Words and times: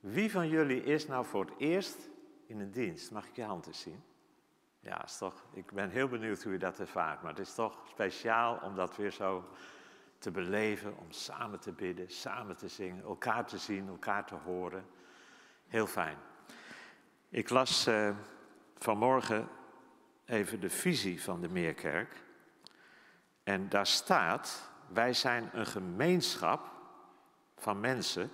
wie 0.00 0.30
van 0.30 0.48
jullie 0.48 0.82
is 0.82 1.06
nou 1.06 1.24
voor 1.24 1.44
het 1.44 1.54
eerst 1.58 2.08
in 2.46 2.60
een 2.60 2.70
dienst? 2.70 3.10
Mag 3.10 3.26
ik 3.26 3.36
je 3.36 3.42
hand 3.42 3.66
eens 3.66 3.80
zien? 3.80 4.02
Ja, 4.80 5.04
is 5.04 5.18
toch, 5.18 5.44
ik 5.52 5.72
ben 5.72 5.90
heel 5.90 6.08
benieuwd 6.08 6.42
hoe 6.42 6.52
je 6.52 6.58
dat 6.58 6.78
ervaart, 6.78 7.22
maar 7.22 7.30
het 7.30 7.46
is 7.46 7.54
toch 7.54 7.78
speciaal 7.88 8.58
om 8.62 8.74
dat 8.74 8.96
weer 8.96 9.12
zo 9.12 9.44
te 10.18 10.30
beleven, 10.30 10.96
om 10.98 11.12
samen 11.12 11.60
te 11.60 11.72
bidden, 11.72 12.10
samen 12.10 12.56
te 12.56 12.68
zingen, 12.68 13.04
elkaar 13.04 13.46
te 13.46 13.58
zien, 13.58 13.88
elkaar 13.88 14.26
te 14.26 14.34
horen. 14.34 14.86
Heel 15.66 15.86
fijn. 15.86 16.16
Ik 17.28 17.48
las 17.48 17.88
uh, 17.88 18.16
vanmorgen 18.78 19.48
even 20.24 20.60
de 20.60 20.70
visie 20.70 21.22
van 21.22 21.40
de 21.40 21.48
Meerkerk. 21.48 22.22
En 23.42 23.68
daar 23.68 23.86
staat, 23.86 24.70
wij 24.88 25.12
zijn 25.12 25.50
een 25.52 25.66
gemeenschap 25.66 26.72
van 27.56 27.80
mensen 27.80 28.30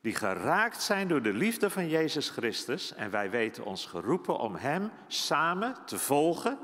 die 0.00 0.14
geraakt 0.14 0.82
zijn 0.82 1.08
door 1.08 1.22
de 1.22 1.32
liefde 1.32 1.70
van 1.70 1.88
Jezus 1.88 2.30
Christus 2.30 2.94
en 2.94 3.10
wij 3.10 3.30
weten 3.30 3.64
ons 3.64 3.86
geroepen 3.86 4.38
om 4.38 4.54
Hem 4.54 4.90
samen 5.06 5.76
te 5.84 5.98
volgen 5.98 6.58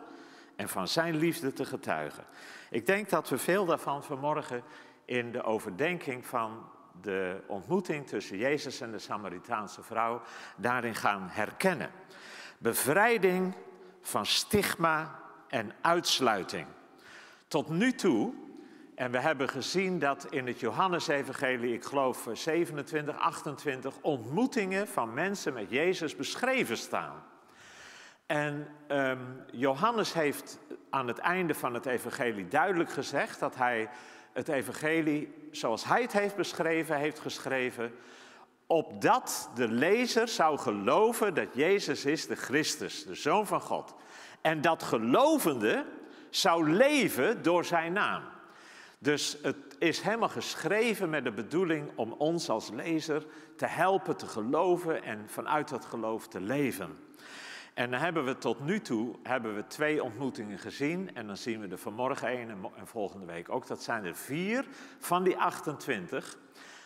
en 0.56 0.68
van 0.68 0.88
Zijn 0.88 1.16
liefde 1.16 1.52
te 1.52 1.64
getuigen. 1.64 2.24
Ik 2.70 2.86
denk 2.86 3.08
dat 3.08 3.28
we 3.28 3.38
veel 3.38 3.66
daarvan 3.66 4.04
vanmorgen 4.04 4.62
in 5.04 5.32
de 5.32 5.42
overdenking 5.42 6.26
van 6.26 6.68
de 7.00 7.42
ontmoeting 7.46 8.06
tussen 8.06 8.36
Jezus 8.36 8.80
en 8.80 8.90
de 8.90 8.98
Samaritaanse 8.98 9.82
vrouw 9.82 10.22
daarin 10.56 10.94
gaan 10.94 11.28
herkennen. 11.30 11.90
Bevrijding 12.58 13.54
van 14.00 14.26
stigma 14.26 15.20
en 15.48 15.72
uitsluiting. 15.80 16.66
Tot 17.48 17.68
nu 17.68 17.92
toe 17.92 18.34
en 18.96 19.10
we 19.10 19.18
hebben 19.18 19.48
gezien 19.48 19.98
dat 19.98 20.26
in 20.30 20.46
het 20.46 20.60
Johannesevangelie, 20.60 21.74
ik 21.74 21.84
geloof 21.84 22.28
27, 22.32 23.18
28, 23.18 23.94
ontmoetingen 24.00 24.88
van 24.88 25.14
mensen 25.14 25.52
met 25.52 25.70
Jezus 25.70 26.16
beschreven 26.16 26.76
staan. 26.76 27.22
En 28.26 28.68
um, 28.88 29.44
Johannes 29.52 30.12
heeft 30.12 30.58
aan 30.90 31.06
het 31.06 31.18
einde 31.18 31.54
van 31.54 31.74
het 31.74 31.86
evangelie 31.86 32.48
duidelijk 32.48 32.90
gezegd 32.90 33.40
dat 33.40 33.56
hij 33.56 33.88
het 34.32 34.48
evangelie 34.48 35.48
zoals 35.50 35.84
hij 35.84 36.02
het 36.02 36.12
heeft 36.12 36.36
beschreven, 36.36 36.96
heeft 36.96 37.18
geschreven, 37.18 37.92
opdat 38.66 39.50
de 39.54 39.68
lezer 39.68 40.28
zou 40.28 40.58
geloven 40.58 41.34
dat 41.34 41.54
Jezus 41.54 42.04
is 42.04 42.26
de 42.26 42.36
Christus, 42.36 43.04
de 43.04 43.14
Zoon 43.14 43.46
van 43.46 43.60
God. 43.60 43.94
En 44.40 44.60
dat 44.60 44.82
gelovende 44.82 45.84
zou 46.30 46.70
leven 46.70 47.42
door 47.42 47.64
zijn 47.64 47.92
naam. 47.92 48.34
Dus 48.98 49.38
het 49.42 49.76
is 49.78 50.00
helemaal 50.00 50.28
geschreven 50.28 51.10
met 51.10 51.24
de 51.24 51.32
bedoeling 51.32 51.90
om 51.94 52.12
ons 52.12 52.48
als 52.48 52.70
lezer 52.70 53.26
te 53.56 53.66
helpen 53.66 54.16
te 54.16 54.26
geloven 54.26 55.02
en 55.02 55.24
vanuit 55.28 55.68
dat 55.68 55.84
geloof 55.84 56.28
te 56.28 56.40
leven. 56.40 56.96
En 57.74 57.90
dan 57.90 58.00
hebben 58.00 58.24
we 58.24 58.38
tot 58.38 58.60
nu 58.60 58.80
toe 58.80 59.14
hebben 59.22 59.54
we 59.54 59.66
twee 59.66 60.02
ontmoetingen 60.02 60.58
gezien. 60.58 61.14
En 61.14 61.26
dan 61.26 61.36
zien 61.36 61.60
we 61.60 61.68
er 61.68 61.78
vanmorgen 61.78 62.28
één 62.28 62.50
en 62.50 62.86
volgende 62.86 63.26
week 63.26 63.48
ook. 63.48 63.66
Dat 63.66 63.82
zijn 63.82 64.04
er 64.04 64.14
vier 64.14 64.64
van 64.98 65.22
die 65.22 65.36
28. 65.36 66.36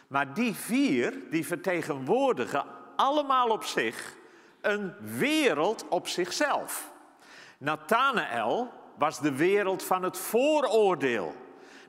Maar 0.06 0.34
die 0.34 0.54
vier, 0.54 1.15
die 1.31 1.47
vertegenwoordigen 1.47 2.65
allemaal 2.97 3.49
op 3.49 3.65
zich 3.65 4.16
een 4.60 4.94
wereld 5.00 5.88
op 5.88 6.09
zichzelf. 6.09 6.93
Nathanael 7.59 8.72
was 8.99 9.20
de 9.20 9.37
wereld 9.37 9.82
van 9.82 10.03
het 10.03 10.19
vooroordeel. 10.19 11.34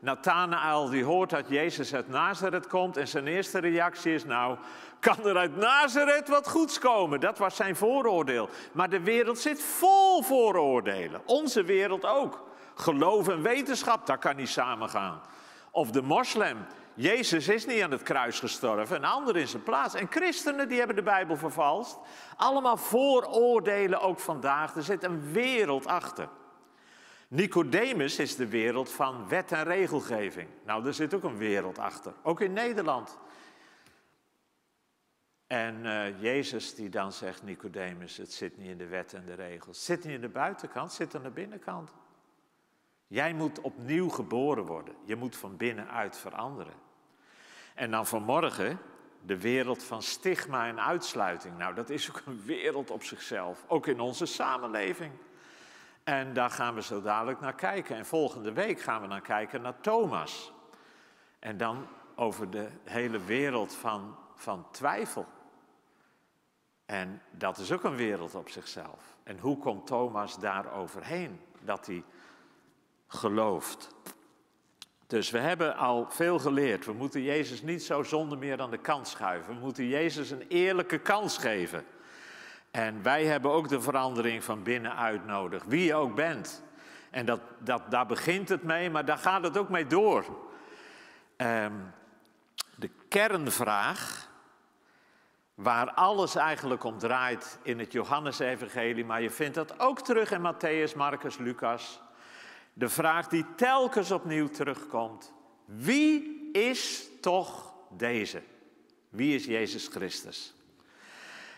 Nathanael 0.02 0.90
die 0.90 1.04
hoort 1.04 1.30
dat 1.30 1.50
Jezus 1.50 1.94
uit 1.94 2.08
Nazareth 2.08 2.68
komt 2.68 2.98
en 2.98 3.08
zijn 3.08 3.28
eerste 3.28 3.60
reactie 3.60 4.14
is 4.14 4.26
nou, 4.26 4.58
kan 5.00 5.26
er 5.26 5.38
uit 5.38 5.56
Nazareth 5.56 6.28
wat 6.28 6.50
goeds 6.50 6.80
komen? 6.80 7.20
Dat 7.20 7.38
was 7.38 7.56
zijn 7.56 7.76
vooroordeel. 7.76 8.50
Maar 8.72 8.90
de 8.90 9.02
wereld 9.02 9.40
zit 9.40 9.62
vol 9.62 10.22
vooroordelen. 10.22 11.22
Onze 11.26 11.64
wereld 11.64 12.06
ook. 12.06 12.44
Geloof 12.76 13.28
en 13.28 13.42
wetenschap, 13.42 14.06
dat 14.06 14.20
kan 14.20 14.36
niet 14.36 14.50
samengaan. 14.50 15.22
Of 15.72 15.92
de 15.92 16.02
moslim. 16.02 16.58
Jezus 16.94 17.48
is 17.48 17.66
niet 17.66 17.82
aan 17.82 17.92
het 17.92 18.04
kruis 18.04 18.40
gestorven, 18.40 18.96
een 18.96 19.06
ander 19.06 19.38
in 19.38 19.48
zijn 19.48 19.64
plaats. 19.64 19.94
En 19.94 20.08
christenen 20.10 20.68
die 20.68 20.78
hebben 20.78 20.96
de 20.96 21.04
Bijbel 21.04 21.38
vervalst. 21.38 21.98
Allemaal 22.36 22.78
vooroordelen 22.78 24.02
ook 24.02 24.20
vandaag. 24.20 24.76
Er 24.76 24.84
zit 24.84 25.04
een 25.04 25.32
wereld 25.32 25.88
achter. 25.88 26.28
Nicodemus 27.34 28.20
is 28.20 28.36
de 28.36 28.48
wereld 28.48 28.92
van 28.92 29.28
wet 29.28 29.52
en 29.52 29.64
regelgeving. 29.64 30.50
Nou, 30.66 30.86
er 30.86 30.94
zit 30.94 31.14
ook 31.14 31.24
een 31.24 31.38
wereld 31.38 31.78
achter, 31.78 32.14
ook 32.24 32.42
in 32.42 32.54
Nederland. 32.54 33.18
En 35.48 35.86
uh, 35.86 36.22
Jezus 36.22 36.76
die 36.76 36.90
dan 36.90 37.12
zegt, 37.12 37.44
Nicodemus, 37.44 38.18
het 38.18 38.34
zit 38.34 38.58
niet 38.58 38.68
in 38.68 38.78
de 38.78 38.88
wet 38.88 39.14
en 39.14 39.26
de 39.26 39.34
regels. 39.34 39.78
Het 39.78 39.86
zit 39.86 40.04
niet 40.04 40.14
in 40.14 40.22
de 40.22 40.30
buitenkant, 40.30 40.88
het 40.88 40.96
zit 40.96 41.16
aan 41.16 41.24
de 41.24 41.30
binnenkant. 41.30 41.92
Jij 43.08 43.34
moet 43.34 43.62
opnieuw 43.62 44.10
geboren 44.10 44.66
worden. 44.66 44.96
Je 45.06 45.16
moet 45.16 45.36
van 45.36 45.58
binnenuit 45.58 46.18
veranderen. 46.18 46.76
En 47.76 47.92
dan 47.92 48.08
vanmorgen 48.08 48.80
de 49.26 49.40
wereld 49.40 49.84
van 49.84 50.02
stigma 50.02 50.68
en 50.68 50.82
uitsluiting. 50.82 51.58
Nou, 51.58 51.76
dat 51.76 51.90
is 51.90 52.10
ook 52.10 52.22
een 52.26 52.42
wereld 52.46 52.92
op 52.92 53.04
zichzelf, 53.04 53.64
ook 53.68 53.88
in 53.88 54.00
onze 54.00 54.26
samenleving. 54.26 55.12
En 56.04 56.34
daar 56.34 56.50
gaan 56.50 56.76
we 56.76 56.82
zo 56.82 57.02
dadelijk 57.02 57.40
naar 57.40 57.56
kijken. 57.56 57.96
En 57.96 58.06
volgende 58.06 58.52
week 58.52 58.82
gaan 58.82 59.02
we 59.02 59.08
naar 59.08 59.22
kijken 59.22 59.62
naar 59.62 59.80
Thomas. 59.82 60.52
En 61.40 61.58
dan 61.58 61.88
over 62.16 62.50
de 62.50 62.68
hele 62.84 63.20
wereld 63.20 63.74
van, 63.74 64.16
van 64.36 64.66
twijfel. 64.72 65.26
En 66.86 67.22
dat 67.32 67.58
is 67.58 67.72
ook 67.72 67.84
een 67.84 67.96
wereld 67.96 68.36
op 68.36 68.50
zichzelf. 68.50 69.18
En 69.24 69.40
hoe 69.40 69.58
komt 69.58 69.88
Thomas 69.88 70.40
daar 70.40 70.74
overheen 70.74 71.42
dat 71.62 71.86
hij 71.86 72.04
gelooft? 73.08 73.90
Dus 75.08 75.30
we 75.30 75.40
hebben 75.40 75.76
al 75.76 76.06
veel 76.10 76.40
geleerd. 76.40 76.86
We 76.86 76.94
moeten 76.94 77.22
Jezus 77.22 77.62
niet 77.62 77.84
zo 77.84 78.04
zonder 78.04 78.38
meer 78.38 78.62
aan 78.62 78.72
de 78.72 78.78
kant 78.78 79.08
schuiven. 79.08 79.54
We 79.54 79.60
moeten 79.60 79.88
Jezus 79.88 80.30
een 80.30 80.46
eerlijke 80.48 81.00
kans 81.00 81.38
geven. 81.38 81.86
En 82.72 83.04
wij 83.04 83.26
hebben 83.26 83.52
ook 83.52 83.70
de 83.70 83.82
verandering 83.82 84.44
van 84.44 84.64
binnenuit 84.64 85.26
nodig, 85.26 85.64
wie 85.64 85.86
je 85.86 85.96
ook 85.96 86.16
bent. 86.16 86.64
En 87.10 87.26
dat, 87.26 87.42
dat, 87.60 87.92
daar 87.92 88.06
begint 88.06 88.50
het 88.50 88.64
mee, 88.64 88.90
maar 88.90 89.06
daar 89.06 89.18
gaat 89.18 89.44
het 89.44 89.58
ook 89.58 89.70
mee 89.70 89.88
door. 89.88 90.26
Um, 91.38 91.94
de 92.76 92.90
kernvraag, 93.10 94.30
waar 95.54 95.92
alles 95.92 96.36
eigenlijk 96.36 96.84
om 96.84 96.98
draait 96.98 97.60
in 97.64 97.80
het 97.80 97.92
Johannesevangelie, 97.92 99.06
maar 99.06 99.22
je 99.22 99.30
vindt 99.30 99.56
dat 99.56 99.80
ook 99.80 100.02
terug 100.02 100.32
in 100.32 100.54
Matthäus, 100.54 100.96
Marcus, 100.96 101.38
Lucas. 101.38 102.02
De 102.74 102.90
vraag 102.90 103.28
die 103.28 103.46
telkens 103.56 104.12
opnieuw 104.12 104.48
terugkomt, 104.48 105.34
wie 105.66 106.50
is 106.52 107.08
toch 107.22 107.74
deze? 107.90 108.42
Wie 109.10 109.36
is 109.36 109.46
Jezus 109.46 109.88
Christus? 109.88 110.54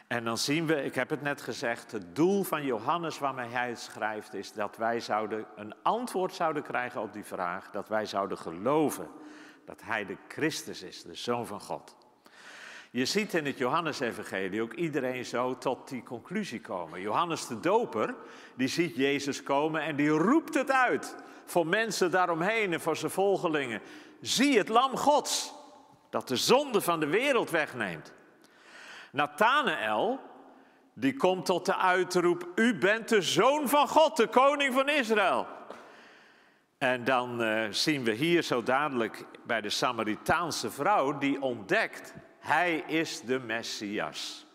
En 0.08 0.24
dan 0.24 0.38
zien 0.38 0.66
we, 0.66 0.84
ik 0.84 0.96
heb 0.96 1.10
het 1.10 1.22
net 1.22 1.42
gezegd, 1.42 1.92
het 1.92 2.16
doel 2.16 2.44
van 2.44 2.66
Johannes 2.66 3.20
waarmee 3.20 3.50
hij 3.50 3.70
het 3.70 3.80
schrijft 3.80 4.34
is 4.34 4.54
dat 4.54 4.78
wij 4.78 5.00
zouden 5.00 5.46
een 5.56 5.74
antwoord 5.82 6.34
zouden 6.34 6.64
krijgen 6.64 7.02
op 7.02 7.14
die 7.14 7.24
vraag, 7.24 7.72
dat 7.72 7.88
wij 7.88 8.06
zouden 8.06 8.38
geloven 8.38 9.08
dat 9.66 9.82
hij 9.84 10.06
de 10.06 10.18
Christus 10.28 10.82
is, 10.82 11.04
de 11.04 11.16
Zoon 11.16 11.48
van 11.48 11.62
God. 11.62 11.96
Je 12.92 13.06
ziet 13.06 13.34
in 13.34 13.46
het 13.46 13.58
Johannesevangelie 13.58 14.62
ook 14.62 14.74
iedereen 14.74 15.26
zo 15.26 15.58
tot 15.58 15.90
die 15.90 16.04
conclusie 16.04 16.62
komen. 16.62 17.02
Johannes 17.02 17.48
de 17.48 17.60
Doper, 17.60 18.16
die 18.56 18.68
ziet 18.68 18.96
Jezus 18.96 19.44
komen 19.44 19.82
en 19.82 19.96
die 19.96 20.10
roept 20.10 20.54
het 20.54 20.72
uit 20.72 21.16
voor 21.46 21.68
mensen 21.68 22.12
daaromheen 22.12 22.74
en 22.74 22.82
voor 22.82 22.96
zijn 22.98 23.12
volgelingen. 23.12 23.82
Zie 24.22 24.58
het 24.58 24.70
lam 24.70 24.98
Gods, 24.98 25.54
dat 26.10 26.28
de 26.28 26.36
zonde 26.36 26.82
van 26.82 27.00
de 27.00 27.08
wereld 27.08 27.50
wegneemt. 27.50 28.14
Nathanael, 29.14 30.20
die 30.94 31.16
komt 31.16 31.46
tot 31.46 31.66
de 31.66 31.78
uitroep, 31.78 32.48
u 32.56 32.78
bent 32.78 33.10
de 33.10 33.22
zoon 33.22 33.70
van 33.70 33.88
God, 33.88 34.18
de 34.18 34.28
koning 34.28 34.74
van 34.74 34.90
Israël. 34.90 35.48
En 36.78 37.04
dan 37.04 37.42
uh, 37.42 37.64
zien 37.70 38.04
we 38.04 38.12
hier 38.12 38.42
zo 38.42 38.64
dadelijk 38.64 39.26
bij 39.46 39.62
de 39.62 39.70
Samaritaanse 39.70 40.72
vrouw 40.72 41.18
die 41.18 41.42
ontdekt, 41.42 42.14
hij 42.40 42.84
is 42.88 43.22
de 43.22 43.40
Messias. 43.40 44.46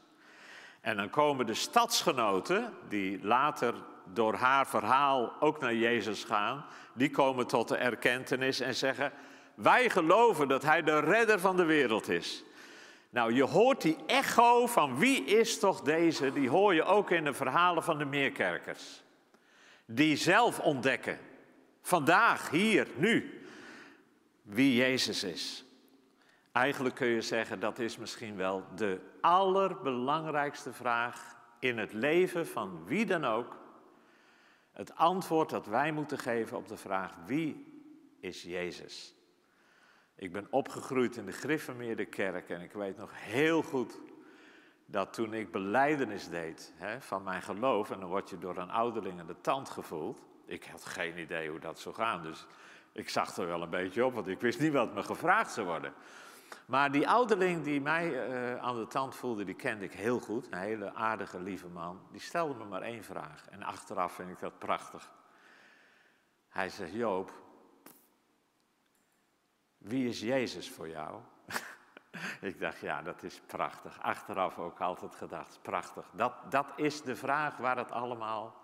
En 0.81 0.97
dan 0.97 1.11
komen 1.11 1.47
de 1.47 1.55
stadsgenoten, 1.55 2.75
die 2.89 3.19
later 3.23 3.75
door 4.13 4.35
haar 4.35 4.67
verhaal 4.67 5.33
ook 5.41 5.61
naar 5.61 5.75
Jezus 5.75 6.25
gaan, 6.25 6.65
die 6.93 7.11
komen 7.11 7.47
tot 7.47 7.69
de 7.69 7.77
erkentenis 7.77 8.61
en 8.61 8.75
zeggen: 8.75 9.13
Wij 9.55 9.91
geloven 9.91 10.49
dat 10.49 10.63
Hij 10.63 10.83
de 10.83 11.01
redder 11.01 11.41
van 11.41 11.57
de 11.57 11.65
wereld 11.65 12.09
is. 12.09 12.45
Nou, 13.11 13.33
je 13.33 13.43
hoort 13.43 13.83
die 13.83 13.97
echo 14.07 14.67
van 14.67 14.99
wie 14.99 15.25
is 15.25 15.59
toch 15.59 15.81
deze, 15.81 16.33
die 16.33 16.49
hoor 16.49 16.75
je 16.75 16.83
ook 16.83 17.11
in 17.11 17.25
de 17.25 17.35
verhalen 17.35 17.83
van 17.83 17.99
de 17.99 18.05
meerkerkers. 18.05 19.03
Die 19.85 20.17
zelf 20.17 20.61
ontdekken, 20.61 21.19
vandaag, 21.83 22.51
hier, 22.51 22.87
nu, 22.97 23.43
wie 24.43 24.75
Jezus 24.75 25.25
is. 25.25 25.65
Eigenlijk 26.53 26.95
kun 26.95 27.07
je 27.07 27.23
zeggen 27.23 27.61
dat 27.61 27.79
is 27.79 27.97
misschien 27.97 28.37
wel 28.37 28.65
de 28.75 29.01
allerbelangrijkste 29.21 30.73
vraag 30.73 31.37
in 31.59 31.79
het 31.79 31.93
leven 31.93 32.47
van 32.47 32.85
wie 32.85 33.07
dan 33.07 33.25
ook. 33.25 33.57
Het 34.73 34.95
antwoord 34.95 35.51
dat 35.51 35.67
wij 35.67 35.93
moeten 35.93 36.19
geven 36.19 36.57
op 36.57 36.69
de 36.69 36.77
vraag 36.77 37.15
wie 37.27 37.67
is 38.21 38.43
Jezus? 38.43 39.15
Ik 40.21 40.33
ben 40.33 40.47
opgegroeid 40.51 41.17
in 41.17 41.27
de 41.27 41.33
Griffemeerde 41.33 42.05
kerk 42.05 42.51
en 42.51 42.61
ik 42.61 42.73
weet 42.73 42.97
nog 42.97 43.11
heel 43.15 43.63
goed 43.63 44.01
dat 44.87 45.13
toen 45.13 45.35
ik 45.35 45.53
beleidenis 45.53 46.29
deed 46.29 46.73
hè, 46.77 47.01
van 47.01 47.23
mijn 47.23 47.43
geloof, 47.43 47.91
en 47.91 48.01
dan 48.01 48.09
word 48.09 48.31
je 48.31 48.39
door 48.39 48.57
een 48.57 48.71
ouderling 48.71 49.21
aan 49.21 49.27
de 49.27 49.41
tand 49.41 49.71
gevoeld. 49.71 50.21
Ik 50.45 50.65
had 50.65 50.85
geen 50.85 51.19
idee 51.19 51.51
hoe 51.51 51.59
dat 51.59 51.81
zou 51.81 51.95
gaan, 51.95 52.23
dus 52.23 52.47
ik 52.93 53.09
zag 53.09 53.37
er 53.37 53.47
wel 53.47 53.63
een 53.63 53.71
beetje 53.71 54.05
op, 54.05 54.15
want 54.15 54.29
ik 54.29 54.41
wist 54.41 54.61
niet 54.61 54.73
wat 54.73 54.95
me 54.95 55.03
gevraagd 55.03 55.53
zou 55.53 55.67
worden. 55.67 55.93
Maar 56.67 56.93
die 56.93 57.09
ouderling 57.09 57.65
die 57.65 57.81
mij 57.81 58.29
uh, 58.29 58.57
aan 58.57 58.77
de 58.77 58.87
tand 58.87 59.15
voelde, 59.15 59.45
die 59.45 59.55
kende 59.55 59.85
ik 59.85 59.93
heel 59.93 60.21
goed. 60.21 60.47
Een 60.51 60.59
hele 60.59 60.95
aardige, 60.95 61.41
lieve 61.41 61.69
man. 61.69 62.01
Die 62.11 62.21
stelde 62.21 62.55
me 62.55 62.65
maar 62.65 62.83
één 62.83 63.05
vraag. 63.05 63.45
En 63.51 63.63
achteraf 63.63 64.13
vind 64.13 64.31
ik 64.31 64.39
dat 64.39 64.59
prachtig. 64.59 65.11
Hij 66.49 66.69
zegt, 66.69 66.93
Joop, 66.93 67.33
wie 69.89 70.09
is 70.09 70.21
Jezus 70.21 70.71
voor 70.71 70.89
jou? 70.89 71.21
ik 72.41 72.61
dacht, 72.61 72.81
ja, 72.81 73.03
dat 73.03 73.23
is 73.23 73.41
prachtig. 73.47 74.01
Achteraf 74.01 74.59
ook 74.59 74.81
altijd 74.81 75.15
gedacht, 75.15 75.59
prachtig. 75.63 76.11
Dat, 76.13 76.51
dat 76.51 76.67
is 76.77 77.03
de 77.03 77.17
vraag 77.17 77.57
waar 77.57 77.77
het 77.77 77.91
allemaal 77.91 78.55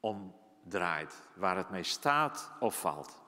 om 0.00 0.34
draait. 0.62 1.28
Waar 1.34 1.56
het 1.56 1.70
mee 1.70 1.82
staat 1.82 2.50
of 2.60 2.80
valt. 2.80 3.20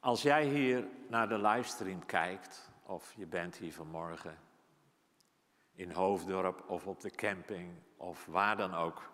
Als 0.00 0.22
jij 0.22 0.44
hier 0.44 0.84
naar 1.08 1.28
de 1.28 1.38
livestream 1.38 2.06
kijkt, 2.06 2.70
of 2.82 3.12
je 3.16 3.26
bent 3.26 3.56
hier 3.56 3.72
vanmorgen 3.72 4.38
in 5.72 5.90
Hoofddorp 5.90 6.70
of 6.70 6.86
op 6.86 7.00
de 7.00 7.10
camping 7.10 7.72
of 7.96 8.26
waar 8.26 8.56
dan 8.56 8.74
ook, 8.74 9.10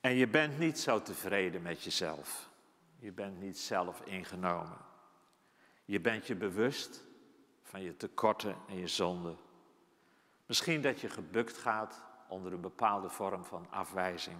en 0.00 0.14
je 0.14 0.28
bent 0.28 0.58
niet 0.58 0.78
zo 0.78 1.02
tevreden 1.02 1.62
met 1.62 1.82
jezelf, 1.82 2.48
je 3.04 3.12
bent 3.12 3.40
niet 3.40 3.58
zelf 3.58 4.00
ingenomen, 4.00 4.78
je 5.84 6.00
bent 6.00 6.26
je 6.26 6.34
bewust 6.34 7.04
van 7.62 7.80
je 7.80 7.96
tekorten 7.96 8.56
en 8.68 8.78
je 8.78 8.88
zonden. 8.88 9.38
Misschien 10.46 10.82
dat 10.82 11.00
je 11.00 11.08
gebukt 11.08 11.56
gaat 11.56 12.02
onder 12.28 12.52
een 12.52 12.60
bepaalde 12.60 13.10
vorm 13.10 13.44
van 13.44 13.70
afwijzing, 13.70 14.38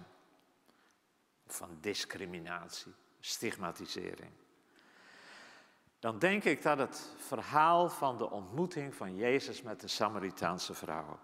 van 1.45 1.77
discriminatie, 1.81 2.93
stigmatisering 3.19 4.31
dan 6.05 6.19
denk 6.19 6.43
ik 6.43 6.61
dat 6.61 6.77
het 6.77 7.13
verhaal 7.17 7.89
van 7.89 8.17
de 8.17 8.29
ontmoeting 8.29 8.95
van 8.95 9.15
Jezus 9.15 9.61
met 9.61 9.81
de 9.81 9.87
Samaritaanse 9.87 10.73
vrouw 10.73 11.19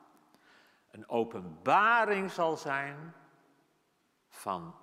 een 0.91 1.09
openbaring 1.09 2.31
zal 2.31 2.57
zijn 2.57 3.13
van 4.27 4.75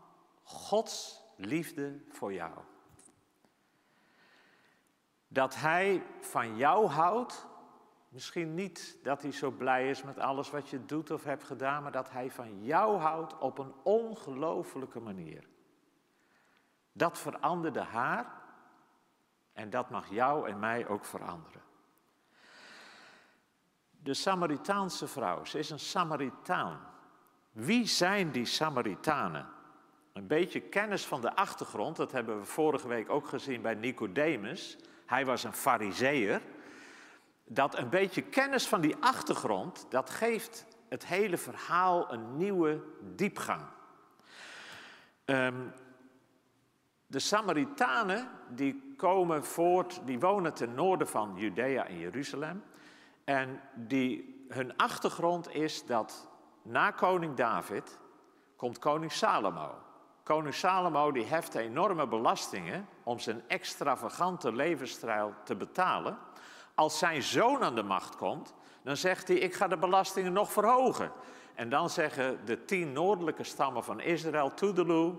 Gods 0.42 1.17
liefde 1.38 2.00
voor 2.08 2.32
jou. 2.32 2.52
Dat 5.28 5.54
Hij 5.54 6.02
van 6.20 6.56
jou 6.56 6.86
houdt, 6.86 7.46
misschien 8.08 8.54
niet 8.54 8.98
dat 9.02 9.22
Hij 9.22 9.32
zo 9.32 9.50
blij 9.50 9.90
is 9.90 10.02
met 10.02 10.18
alles 10.18 10.50
wat 10.50 10.68
je 10.68 10.84
doet 10.84 11.10
of 11.10 11.24
hebt 11.24 11.44
gedaan, 11.44 11.82
maar 11.82 11.92
dat 11.92 12.10
Hij 12.10 12.30
van 12.30 12.64
jou 12.64 12.98
houdt 12.98 13.38
op 13.38 13.58
een 13.58 13.74
ongelofelijke 13.82 15.00
manier. 15.00 15.48
Dat 16.92 17.18
veranderde 17.18 17.82
haar 17.82 18.32
en 19.52 19.70
dat 19.70 19.90
mag 19.90 20.10
jou 20.10 20.48
en 20.48 20.58
mij 20.58 20.88
ook 20.88 21.04
veranderen. 21.04 21.62
De 23.90 24.14
Samaritaanse 24.14 25.08
vrouw, 25.08 25.44
ze 25.44 25.58
is 25.58 25.70
een 25.70 25.78
Samaritaan. 25.78 26.80
Wie 27.50 27.86
zijn 27.86 28.30
die 28.30 28.44
Samaritanen? 28.44 29.56
Een 30.18 30.26
beetje 30.26 30.60
kennis 30.60 31.06
van 31.06 31.20
de 31.20 31.34
achtergrond, 31.36 31.96
dat 31.96 32.12
hebben 32.12 32.38
we 32.38 32.44
vorige 32.44 32.88
week 32.88 33.10
ook 33.10 33.28
gezien 33.28 33.62
bij 33.62 33.74
Nicodemus. 33.74 34.78
Hij 35.06 35.26
was 35.26 35.44
een 35.44 35.52
fariseer. 35.52 36.42
Dat 37.44 37.78
een 37.78 37.88
beetje 37.88 38.22
kennis 38.22 38.68
van 38.68 38.80
die 38.80 38.96
achtergrond, 39.00 39.86
dat 39.88 40.10
geeft 40.10 40.66
het 40.88 41.06
hele 41.06 41.36
verhaal 41.36 42.12
een 42.12 42.36
nieuwe 42.36 42.82
diepgang. 43.14 43.62
Um, 45.24 45.72
de 47.06 47.18
Samaritanen 47.18 48.30
die 48.48 48.94
komen 48.96 49.44
voort, 49.44 50.00
die 50.04 50.20
wonen 50.20 50.54
ten 50.54 50.74
noorden 50.74 51.08
van 51.08 51.32
Judea 51.36 51.86
en 51.86 51.98
Jeruzalem. 51.98 52.64
En 53.24 53.60
die, 53.74 54.44
hun 54.48 54.76
achtergrond 54.76 55.54
is 55.54 55.86
dat 55.86 56.28
na 56.62 56.90
koning 56.90 57.34
David 57.34 57.98
komt 58.56 58.78
koning 58.78 59.12
Salomo. 59.12 59.86
Koning 60.28 60.54
Salomo 60.54 61.12
die 61.12 61.24
heft 61.24 61.54
enorme 61.54 62.06
belastingen 62.06 62.88
om 63.02 63.18
zijn 63.18 63.42
extravagante 63.46 64.52
levensstijl 64.52 65.34
te 65.44 65.56
betalen. 65.56 66.18
Als 66.74 66.98
zijn 66.98 67.22
zoon 67.22 67.62
aan 67.62 67.74
de 67.74 67.82
macht 67.82 68.16
komt, 68.16 68.54
dan 68.82 68.96
zegt 68.96 69.28
hij: 69.28 69.36
Ik 69.36 69.54
ga 69.54 69.68
de 69.68 69.76
belastingen 69.76 70.32
nog 70.32 70.52
verhogen. 70.52 71.12
En 71.54 71.68
dan 71.68 71.90
zeggen 71.90 72.44
de 72.44 72.64
tien 72.64 72.92
noordelijke 72.92 73.44
stammen 73.44 73.84
van 73.84 74.00
Israël: 74.00 74.54
Toedeloe, 74.54 75.14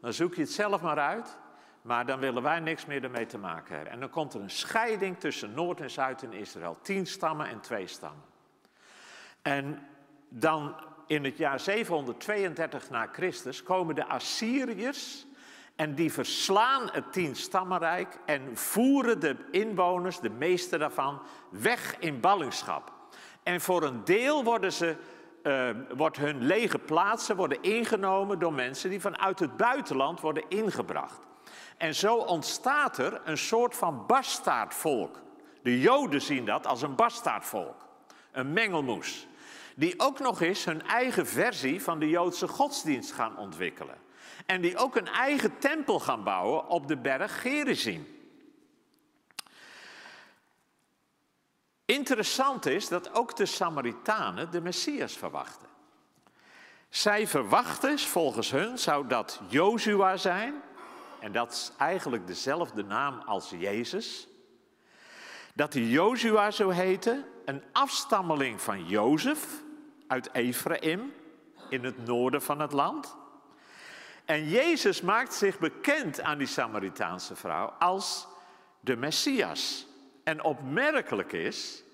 dan 0.00 0.12
zoek 0.12 0.34
je 0.34 0.40
het 0.40 0.50
zelf 0.50 0.80
maar 0.80 0.98
uit, 0.98 1.36
maar 1.82 2.06
dan 2.06 2.18
willen 2.18 2.42
wij 2.42 2.60
niks 2.60 2.86
meer 2.86 3.04
ermee 3.04 3.26
te 3.26 3.38
maken 3.38 3.74
hebben. 3.74 3.92
En 3.92 4.00
dan 4.00 4.10
komt 4.10 4.34
er 4.34 4.40
een 4.40 4.50
scheiding 4.50 5.18
tussen 5.18 5.54
Noord 5.54 5.80
en 5.80 5.90
Zuid 5.90 6.22
in 6.22 6.32
Israël. 6.32 6.78
Tien 6.82 7.06
stammen 7.06 7.48
en 7.48 7.60
twee 7.60 7.86
stammen. 7.86 8.24
En 9.42 9.88
dan 10.28 10.74
in 11.08 11.24
het 11.24 11.36
jaar 11.36 11.60
732 11.60 12.90
na 12.90 13.08
Christus 13.12 13.62
komen 13.62 13.94
de 13.94 14.06
Assyriërs 14.06 15.26
en 15.76 15.94
die 15.94 16.12
verslaan 16.12 16.88
het 16.92 17.12
tien 17.12 17.36
stammenrijk 17.36 18.18
en 18.24 18.56
voeren 18.56 19.20
de 19.20 19.36
inwoners, 19.50 20.20
de 20.20 20.30
meeste 20.30 20.78
daarvan, 20.78 21.22
weg 21.50 21.96
in 21.98 22.20
ballingschap. 22.20 22.92
En 23.42 23.60
voor 23.60 23.82
een 23.82 24.04
deel 24.04 24.44
worden 24.44 24.72
ze 24.72 24.96
uh, 25.42 25.70
wordt 25.96 26.16
hun 26.16 26.44
lege 26.44 26.78
plaatsen 26.78 27.36
worden 27.36 27.62
ingenomen 27.62 28.38
door 28.38 28.52
mensen 28.52 28.90
die 28.90 29.00
vanuit 29.00 29.38
het 29.38 29.56
buitenland 29.56 30.20
worden 30.20 30.44
ingebracht. 30.48 31.26
En 31.76 31.94
zo 31.94 32.16
ontstaat 32.16 32.98
er 32.98 33.20
een 33.24 33.38
soort 33.38 33.76
van 33.76 34.06
bastaardvolk. 34.06 35.20
De 35.62 35.80
Joden 35.80 36.22
zien 36.22 36.44
dat 36.44 36.66
als 36.66 36.82
een 36.82 36.94
bastaardvolk, 36.94 37.86
een 38.32 38.52
mengelmoes. 38.52 39.27
Die 39.78 39.94
ook 39.96 40.18
nog 40.18 40.40
eens 40.40 40.64
hun 40.64 40.86
eigen 40.86 41.26
versie 41.26 41.82
van 41.82 41.98
de 41.98 42.08
Joodse 42.08 42.48
godsdienst 42.48 43.12
gaan 43.12 43.36
ontwikkelen. 43.36 43.98
En 44.46 44.60
die 44.60 44.76
ook 44.76 44.96
een 44.96 45.08
eigen 45.08 45.58
tempel 45.58 46.00
gaan 46.00 46.24
bouwen 46.24 46.68
op 46.68 46.88
de 46.88 46.96
berg 46.96 47.40
Gerizim. 47.40 48.06
Interessant 51.84 52.66
is 52.66 52.88
dat 52.88 53.14
ook 53.14 53.36
de 53.36 53.46
Samaritanen 53.46 54.50
de 54.50 54.60
Messias 54.60 55.16
verwachten. 55.16 55.68
Zij 56.88 57.26
verwachten, 57.26 57.98
volgens 57.98 58.50
hun, 58.50 58.78
zou 58.78 59.06
dat 59.06 59.40
Jozua 59.48 60.16
zijn, 60.16 60.62
en 61.20 61.32
dat 61.32 61.52
is 61.52 61.72
eigenlijk 61.76 62.26
dezelfde 62.26 62.84
naam 62.84 63.22
als 63.26 63.50
Jezus. 63.50 64.28
Dat 65.54 65.72
hij 65.72 65.82
Jozua 65.82 66.50
zou 66.50 66.74
heten, 66.74 67.24
een 67.44 67.62
afstammeling 67.72 68.60
van 68.60 68.86
Jozef 68.86 69.66
uit 70.08 70.28
Ephraim 70.32 71.12
in 71.68 71.84
het 71.84 72.06
noorden 72.06 72.42
van 72.42 72.60
het 72.60 72.72
land. 72.72 73.16
En 74.24 74.48
Jezus 74.48 75.00
maakt 75.00 75.34
zich 75.34 75.58
bekend 75.58 76.20
aan 76.20 76.38
die 76.38 76.46
Samaritaanse 76.46 77.36
vrouw 77.36 77.66
als 77.66 78.26
de 78.80 78.96
Messias. 78.96 79.86
En 80.24 80.42
opmerkelijk 80.42 81.32
is 81.32 81.84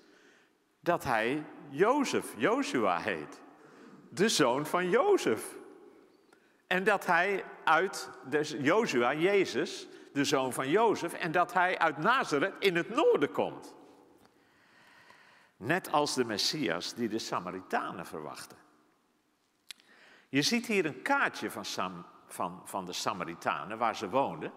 dat 0.79 1.03
hij 1.03 1.43
Jozef, 1.69 2.33
Joshua 2.37 2.97
heet. 2.97 3.41
De 4.09 4.29
zoon 4.29 4.65
van 4.65 4.89
Jozef. 4.89 5.43
En 6.67 6.83
dat 6.83 7.05
hij 7.05 7.43
uit, 7.63 8.09
dus 8.23 8.55
Jozua, 8.59 9.13
Jezus, 9.13 9.87
de 10.13 10.23
zoon 10.23 10.53
van 10.53 10.69
Jozef, 10.69 11.13
en 11.13 11.31
dat 11.31 11.53
hij 11.53 11.77
uit 11.77 11.97
Nazareth 11.97 12.53
in 12.59 12.75
het 12.75 12.89
noorden 12.89 13.31
komt. 13.31 13.75
Net 15.65 15.91
als 15.91 16.13
de 16.13 16.25
Messias 16.25 16.93
die 16.93 17.09
de 17.09 17.19
Samaritanen 17.19 18.05
verwachten. 18.05 18.57
Je 20.29 20.41
ziet 20.41 20.65
hier 20.65 20.85
een 20.85 21.01
kaartje 21.01 21.51
van, 21.51 21.65
van, 22.27 22.61
van 22.65 22.85
de 22.85 22.93
Samaritanen, 22.93 23.77
waar 23.77 23.95
ze 23.95 24.09
woonden. 24.09 24.51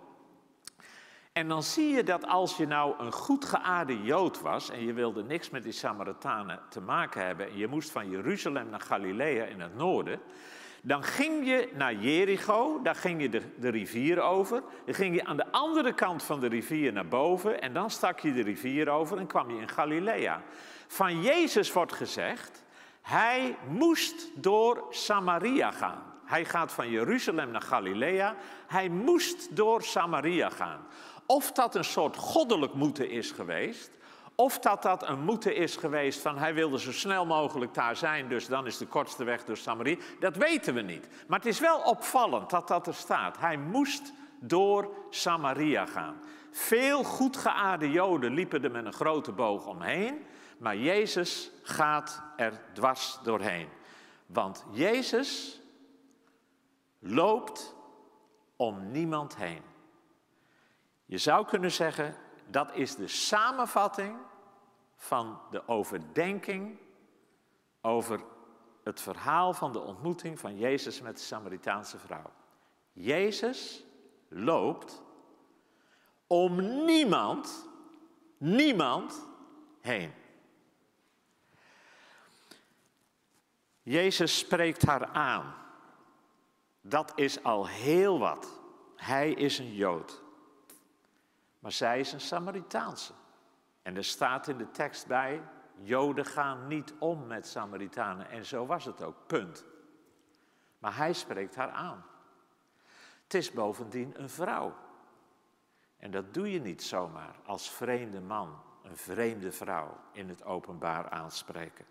En 1.33 1.49
dan 1.49 1.62
zie 1.62 1.95
je 1.95 2.03
dat 2.03 2.27
als 2.27 2.57
je 2.57 2.67
nou 2.67 2.99
een 2.99 3.12
goed 3.12 3.45
geaarde 3.45 4.03
Jood 4.03 4.41
was 4.41 4.71
en 4.71 4.85
je 4.85 4.93
wilde 4.93 5.23
niks 5.23 5.50
met 5.50 5.62
die 5.62 5.73
Samaritanen 5.73 6.61
te 6.69 6.81
maken 6.81 7.27
hebben 7.27 7.49
en 7.49 7.57
je 7.57 7.67
moest 7.67 7.91
van 7.91 8.11
Jeruzalem 8.11 8.69
naar 8.69 8.81
Galilea 8.81 9.45
in 9.45 9.61
het 9.61 9.75
noorden, 9.75 10.21
dan 10.83 11.03
ging 11.03 11.47
je 11.47 11.71
naar 11.75 11.95
Jericho, 11.95 12.83
daar 12.83 12.95
ging 12.95 13.23
je 13.23 13.29
de, 13.29 13.43
de 13.59 13.69
rivier 13.69 14.21
over, 14.21 14.62
dan 14.85 14.95
ging 14.95 15.15
je 15.15 15.25
aan 15.25 15.37
de 15.37 15.53
andere 15.53 15.93
kant 15.93 16.23
van 16.23 16.41
de 16.41 16.49
rivier 16.49 16.93
naar 16.93 17.09
boven 17.09 17.61
en 17.61 17.73
dan 17.73 17.91
stak 17.91 18.21
je 18.21 18.33
de 18.33 18.43
rivier 18.43 18.88
over 18.88 19.19
en 19.19 19.27
kwam 19.27 19.50
je 19.50 19.61
in 19.61 19.69
Galilea. 19.69 20.43
Van 20.88 21.23
Jezus 21.23 21.73
wordt 21.73 21.92
gezegd, 21.92 22.64
hij 23.02 23.57
moest 23.68 24.30
door 24.35 24.87
Samaria 24.90 25.71
gaan. 25.71 26.02
Hij 26.25 26.45
gaat 26.45 26.73
van 26.73 26.90
Jeruzalem 26.90 27.50
naar 27.50 27.62
Galilea. 27.62 28.35
Hij 28.66 28.88
moest 28.88 29.57
door 29.57 29.83
Samaria 29.83 30.50
gaan. 30.50 30.87
Of 31.26 31.52
dat 31.52 31.75
een 31.75 31.85
soort 31.85 32.16
goddelijk 32.16 32.75
moeten 32.75 33.11
is 33.11 33.30
geweest, 33.30 33.90
of 34.35 34.59
dat 34.59 34.83
dat 34.83 35.09
een 35.09 35.21
moeten 35.21 35.54
is 35.54 35.76
geweest 35.76 36.21
van 36.21 36.38
hij 36.38 36.54
wilde 36.54 36.78
zo 36.78 36.92
snel 36.92 37.26
mogelijk 37.26 37.75
daar 37.75 37.97
zijn, 37.97 38.28
dus 38.28 38.47
dan 38.47 38.66
is 38.66 38.78
de 38.78 38.87
kortste 38.87 39.25
weg 39.25 39.45
door 39.45 39.57
Samaria, 39.57 39.97
dat 40.21 40.37
weten 40.37 40.75
we 40.75 40.80
niet. 40.80 41.09
Maar 41.26 41.38
het 41.38 41.49
is 41.49 41.61
wel 41.61 41.78
opvallend 41.80 42.50
dat 42.50 42.68
dat 42.68 42.87
er 42.87 42.95
staat. 42.95 43.38
Hij 43.38 43.57
moest 43.57 44.12
door 44.40 44.90
Samaria 45.11 45.87
gaan. 45.87 46.21
Veel 46.50 47.04
goed 47.04 47.37
geaarde 47.37 47.90
Joden 47.90 48.35
liepen 48.35 48.64
er 48.64 48.71
met 48.71 48.85
een 48.85 48.92
grote 48.92 49.33
boog 49.33 49.66
omheen, 49.66 50.25
maar 50.59 50.77
Jezus 50.77 51.50
gaat 51.62 52.23
er 52.37 52.61
dwars 52.73 53.19
doorheen. 53.23 53.69
Want 54.27 54.65
Jezus 54.71 55.61
loopt 56.99 57.75
om 58.57 58.91
niemand 58.91 59.37
heen. 59.37 59.62
Je 61.05 61.19
zou 61.19 61.47
kunnen 61.47 61.73
zeggen, 61.73 62.17
dat 62.47 62.75
is 62.75 62.95
de 62.95 63.09
samenvatting 63.09 64.17
van 64.97 65.41
de 65.50 65.69
overdenking 65.69 66.79
over 67.81 68.21
het 68.85 69.00
verhaal 69.00 69.53
van 69.53 69.73
de 69.73 69.81
ontmoeting 69.81 70.41
van 70.41 70.57
Jezus 70.57 71.00
met 71.00 71.17
de 71.17 71.23
Samaritaanse 71.23 71.99
vrouw. 71.99 72.31
Jezus 72.93 73.85
loopt 74.29 75.03
om 76.27 76.85
niemand, 76.85 77.69
niemand 78.38 79.27
heen. 79.81 80.12
Jezus 83.88 84.38
spreekt 84.38 84.87
haar 84.87 85.07
aan. 85.07 85.54
Dat 86.80 87.12
is 87.14 87.42
al 87.42 87.66
heel 87.66 88.18
wat. 88.18 88.61
Hij 88.97 89.33
is 89.33 89.59
een 89.59 89.75
Jood. 89.75 90.23
Maar 91.59 91.73
zij 91.73 92.00
is 92.00 92.12
een 92.12 92.21
Samaritaanse. 92.21 93.12
En 93.83 93.97
er 93.97 94.04
staat 94.04 94.49
in 94.49 94.59
de 94.59 94.71
tekst 94.71 95.07
bij, 95.07 95.42
Joden 95.80 96.25
gaan 96.25 96.66
niet 96.66 96.95
om 96.99 97.26
met 97.26 97.47
Samaritanen. 97.47 98.30
En 98.30 98.45
zo 98.45 98.66
was 98.66 98.85
het 98.85 99.02
ook, 99.02 99.16
punt. 99.26 99.64
Maar 100.78 100.97
hij 100.97 101.12
spreekt 101.12 101.54
haar 101.54 101.71
aan. 101.71 102.04
Het 103.23 103.35
is 103.35 103.52
bovendien 103.52 104.21
een 104.21 104.30
vrouw. 104.30 104.75
En 105.97 106.11
dat 106.11 106.35
doe 106.35 106.52
je 106.52 106.61
niet 106.61 106.83
zomaar 106.83 107.35
als 107.45 107.71
vreemde 107.71 108.21
man, 108.21 108.61
een 108.83 108.97
vreemde 108.97 109.52
vrouw 109.52 109.97
in 110.12 110.28
het 110.28 110.45
openbaar 110.45 111.09
aanspreken. 111.11 111.87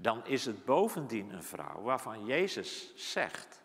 Dan 0.00 0.26
is 0.26 0.44
het 0.44 0.64
bovendien 0.64 1.30
een 1.30 1.42
vrouw 1.42 1.82
waarvan 1.82 2.24
Jezus 2.24 2.92
zegt, 3.12 3.62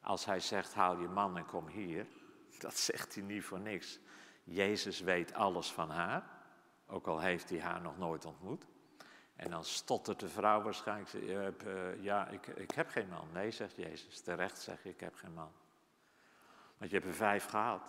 als 0.00 0.24
hij 0.24 0.40
zegt 0.40 0.74
haal 0.74 1.00
je 1.00 1.08
man 1.08 1.36
en 1.36 1.46
kom 1.46 1.66
hier, 1.68 2.06
dat 2.58 2.76
zegt 2.76 3.14
hij 3.14 3.22
niet 3.22 3.44
voor 3.44 3.60
niks. 3.60 3.98
Jezus 4.44 5.00
weet 5.00 5.34
alles 5.34 5.72
van 5.72 5.90
haar, 5.90 6.30
ook 6.86 7.06
al 7.06 7.20
heeft 7.20 7.50
hij 7.50 7.60
haar 7.60 7.80
nog 7.80 7.98
nooit 7.98 8.24
ontmoet. 8.24 8.66
En 9.34 9.50
dan 9.50 9.64
stottert 9.64 10.20
de 10.20 10.28
vrouw 10.28 10.62
waarschijnlijk, 10.62 11.12
uh, 11.12 12.02
ja, 12.02 12.28
ik, 12.28 12.46
ik 12.46 12.70
heb 12.70 12.88
geen 12.88 13.08
man. 13.08 13.28
Nee, 13.32 13.50
zegt 13.50 13.76
Jezus, 13.76 14.20
terecht 14.20 14.58
zeg 14.58 14.82
je, 14.82 14.88
ik 14.88 15.00
heb 15.00 15.14
geen 15.14 15.34
man. 15.34 15.52
Want 16.78 16.90
je 16.90 16.96
hebt 16.96 17.08
er 17.08 17.14
vijf 17.14 17.44
gehad. 17.44 17.82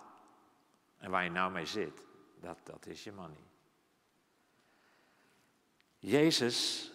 En 0.98 1.10
waar 1.10 1.24
je 1.24 1.30
nou 1.30 1.52
mee 1.52 1.66
zit, 1.66 2.02
dat, 2.40 2.58
dat 2.62 2.86
is 2.86 3.04
je 3.04 3.12
man 3.12 3.30
niet. 3.30 3.50
Jezus 5.98 6.92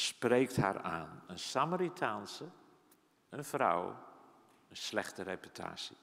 spreekt 0.00 0.56
haar 0.56 0.80
aan. 0.80 1.22
Een 1.26 1.38
Samaritaanse, 1.38 2.44
een 3.28 3.44
vrouw, 3.44 3.96
een 4.68 4.76
slechte 4.76 5.22
reputatie. 5.22 5.96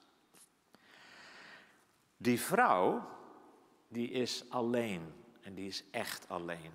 Die 2.16 2.40
vrouw, 2.40 3.08
die 3.88 4.10
is 4.10 4.44
alleen 4.48 5.12
en 5.40 5.54
die 5.54 5.66
is 5.66 5.84
echt 5.90 6.28
alleen. 6.28 6.72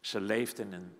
Ze 0.00 0.20
leeft 0.20 0.58
in 0.58 0.72
een, 0.72 0.96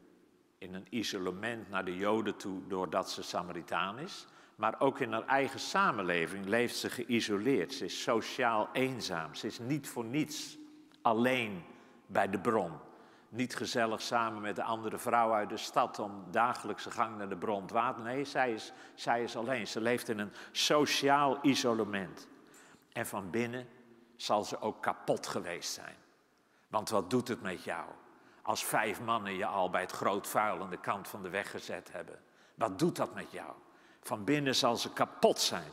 in 0.58 0.74
een 0.74 0.86
isolement 0.90 1.68
naar 1.68 1.84
de 1.84 1.96
Joden 1.96 2.36
toe 2.36 2.66
doordat 2.66 3.10
ze 3.10 3.22
Samaritaan 3.22 3.98
is. 3.98 4.26
Maar 4.56 4.80
ook 4.80 5.00
in 5.00 5.12
haar 5.12 5.26
eigen 5.26 5.60
samenleving 5.60 6.44
leeft 6.44 6.76
ze 6.76 6.90
geïsoleerd. 6.90 7.74
Ze 7.74 7.84
is 7.84 8.02
sociaal 8.02 8.68
eenzaam. 8.72 9.34
Ze 9.34 9.46
is 9.46 9.58
niet 9.58 9.88
voor 9.88 10.04
niets 10.04 10.58
alleen 11.02 11.64
bij 12.06 12.30
de 12.30 12.40
bron. 12.40 12.86
Niet 13.28 13.56
gezellig 13.56 14.02
samen 14.02 14.42
met 14.42 14.56
de 14.56 14.62
andere 14.62 14.98
vrouw 14.98 15.32
uit 15.32 15.48
de 15.48 15.56
stad 15.56 15.98
om 15.98 16.24
dagelijkse 16.30 16.90
gang 16.90 17.16
naar 17.16 17.28
de 17.28 17.36
bron 17.36 17.66
te 17.66 17.74
water. 17.74 18.02
Nee, 18.02 18.24
zij 18.24 18.52
is, 18.52 18.72
zij 18.94 19.22
is 19.22 19.36
alleen. 19.36 19.66
Ze 19.66 19.80
leeft 19.80 20.08
in 20.08 20.18
een 20.18 20.32
sociaal 20.52 21.38
isolement. 21.42 22.28
En 22.92 23.06
van 23.06 23.30
binnen 23.30 23.68
zal 24.16 24.44
ze 24.44 24.60
ook 24.60 24.82
kapot 24.82 25.26
geweest 25.26 25.72
zijn. 25.72 25.96
Want 26.68 26.88
wat 26.88 27.10
doet 27.10 27.28
het 27.28 27.42
met 27.42 27.64
jou 27.64 27.86
als 28.42 28.64
vijf 28.64 29.00
mannen 29.00 29.36
je 29.36 29.46
al 29.46 29.70
bij 29.70 29.80
het 29.80 29.92
groot 29.92 30.26
vuil 30.26 30.60
aan 30.60 30.70
de 30.70 30.80
kant 30.80 31.08
van 31.08 31.22
de 31.22 31.28
weg 31.28 31.50
gezet 31.50 31.92
hebben? 31.92 32.20
Wat 32.54 32.78
doet 32.78 32.96
dat 32.96 33.14
met 33.14 33.30
jou? 33.30 33.52
Van 34.00 34.24
binnen 34.24 34.54
zal 34.54 34.76
ze 34.76 34.92
kapot 34.92 35.40
zijn. 35.40 35.70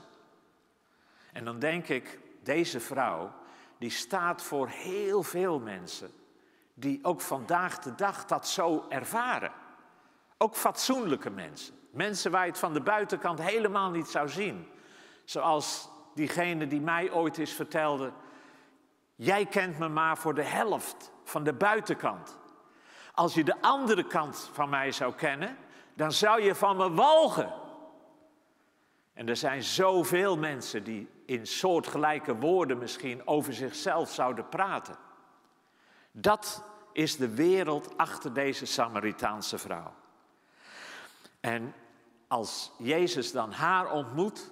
En 1.33 1.45
dan 1.45 1.59
denk 1.59 1.87
ik, 1.87 2.19
deze 2.43 2.79
vrouw, 2.79 3.31
die 3.77 3.89
staat 3.89 4.41
voor 4.41 4.67
heel 4.67 5.23
veel 5.23 5.59
mensen 5.59 6.11
die 6.75 6.99
ook 7.03 7.21
vandaag 7.21 7.79
de 7.79 7.95
dag 7.95 8.25
dat 8.25 8.47
zo 8.47 8.85
ervaren. 8.89 9.51
Ook 10.37 10.55
fatsoenlijke 10.55 11.29
mensen. 11.29 11.75
Mensen 11.91 12.31
waar 12.31 12.45
je 12.45 12.51
het 12.51 12.59
van 12.59 12.73
de 12.73 12.81
buitenkant 12.81 13.41
helemaal 13.41 13.89
niet 13.89 14.07
zou 14.07 14.29
zien. 14.29 14.67
Zoals 15.23 15.89
diegene 16.13 16.67
die 16.67 16.81
mij 16.81 17.11
ooit 17.11 17.37
eens 17.37 17.51
vertelde: 17.51 18.11
Jij 19.15 19.45
kent 19.45 19.79
me 19.79 19.87
maar 19.87 20.17
voor 20.17 20.33
de 20.33 20.43
helft 20.43 21.11
van 21.23 21.43
de 21.43 21.53
buitenkant. 21.53 22.37
Als 23.13 23.33
je 23.33 23.43
de 23.43 23.61
andere 23.61 24.03
kant 24.03 24.49
van 24.53 24.69
mij 24.69 24.91
zou 24.91 25.13
kennen, 25.13 25.57
dan 25.93 26.11
zou 26.11 26.41
je 26.41 26.55
van 26.55 26.77
me 26.77 26.91
walgen. 26.91 27.53
En 29.13 29.29
er 29.29 29.37
zijn 29.37 29.63
zoveel 29.63 30.37
mensen 30.37 30.83
die 30.83 31.09
in 31.25 31.47
soortgelijke 31.47 32.35
woorden 32.35 32.77
misschien 32.77 33.27
over 33.27 33.53
zichzelf 33.53 34.11
zouden 34.11 34.49
praten. 34.49 35.04
Dat 36.17 36.63
is 36.93 37.17
de 37.17 37.35
wereld 37.35 37.97
achter 37.97 38.33
deze 38.33 38.65
Samaritaanse 38.65 39.57
vrouw. 39.57 39.93
En 41.39 41.73
als 42.27 42.71
Jezus 42.77 43.31
dan 43.31 43.51
haar 43.51 43.91
ontmoet, 43.91 44.51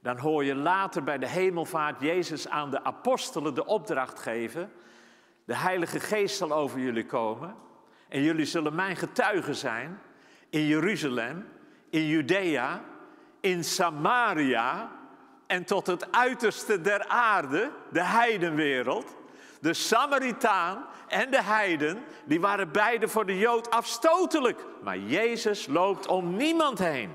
dan 0.00 0.18
hoor 0.18 0.44
je 0.44 0.54
later 0.54 1.04
bij 1.04 1.18
de 1.18 1.28
hemelvaart 1.28 2.00
Jezus 2.00 2.48
aan 2.48 2.70
de 2.70 2.84
apostelen 2.84 3.54
de 3.54 3.66
opdracht 3.66 4.18
geven. 4.18 4.72
De 5.44 5.56
Heilige 5.56 6.00
Geest 6.00 6.36
zal 6.36 6.52
over 6.52 6.80
jullie 6.80 7.06
komen 7.06 7.54
en 8.08 8.22
jullie 8.22 8.46
zullen 8.46 8.74
mijn 8.74 8.96
getuigen 8.96 9.54
zijn 9.54 10.00
in 10.50 10.66
Jeruzalem, 10.66 11.48
in 11.90 12.06
Judea, 12.06 12.84
in 13.40 13.64
Samaria 13.64 14.90
en 15.46 15.64
tot 15.64 15.86
het 15.86 16.12
uiterste 16.12 16.80
der 16.80 17.06
aarde, 17.08 17.70
de 17.92 18.04
heidenwereld. 18.04 19.16
De 19.60 19.74
Samaritaan 19.74 20.86
en 21.08 21.30
de 21.30 21.42
heiden, 21.42 22.04
die 22.24 22.40
waren 22.40 22.72
beide 22.72 23.08
voor 23.08 23.26
de 23.26 23.38
Jood 23.38 23.70
afstotelijk. 23.70 24.64
Maar 24.82 24.98
Jezus 24.98 25.66
loopt 25.66 26.06
om 26.06 26.36
niemand 26.36 26.78
heen. 26.78 27.10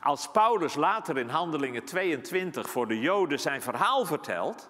Als 0.00 0.30
Paulus 0.30 0.74
later 0.74 1.18
in 1.18 1.28
Handelingen 1.28 1.84
22 1.84 2.70
voor 2.70 2.88
de 2.88 3.00
Joden 3.00 3.40
zijn 3.40 3.62
verhaal 3.62 4.04
vertelt, 4.04 4.68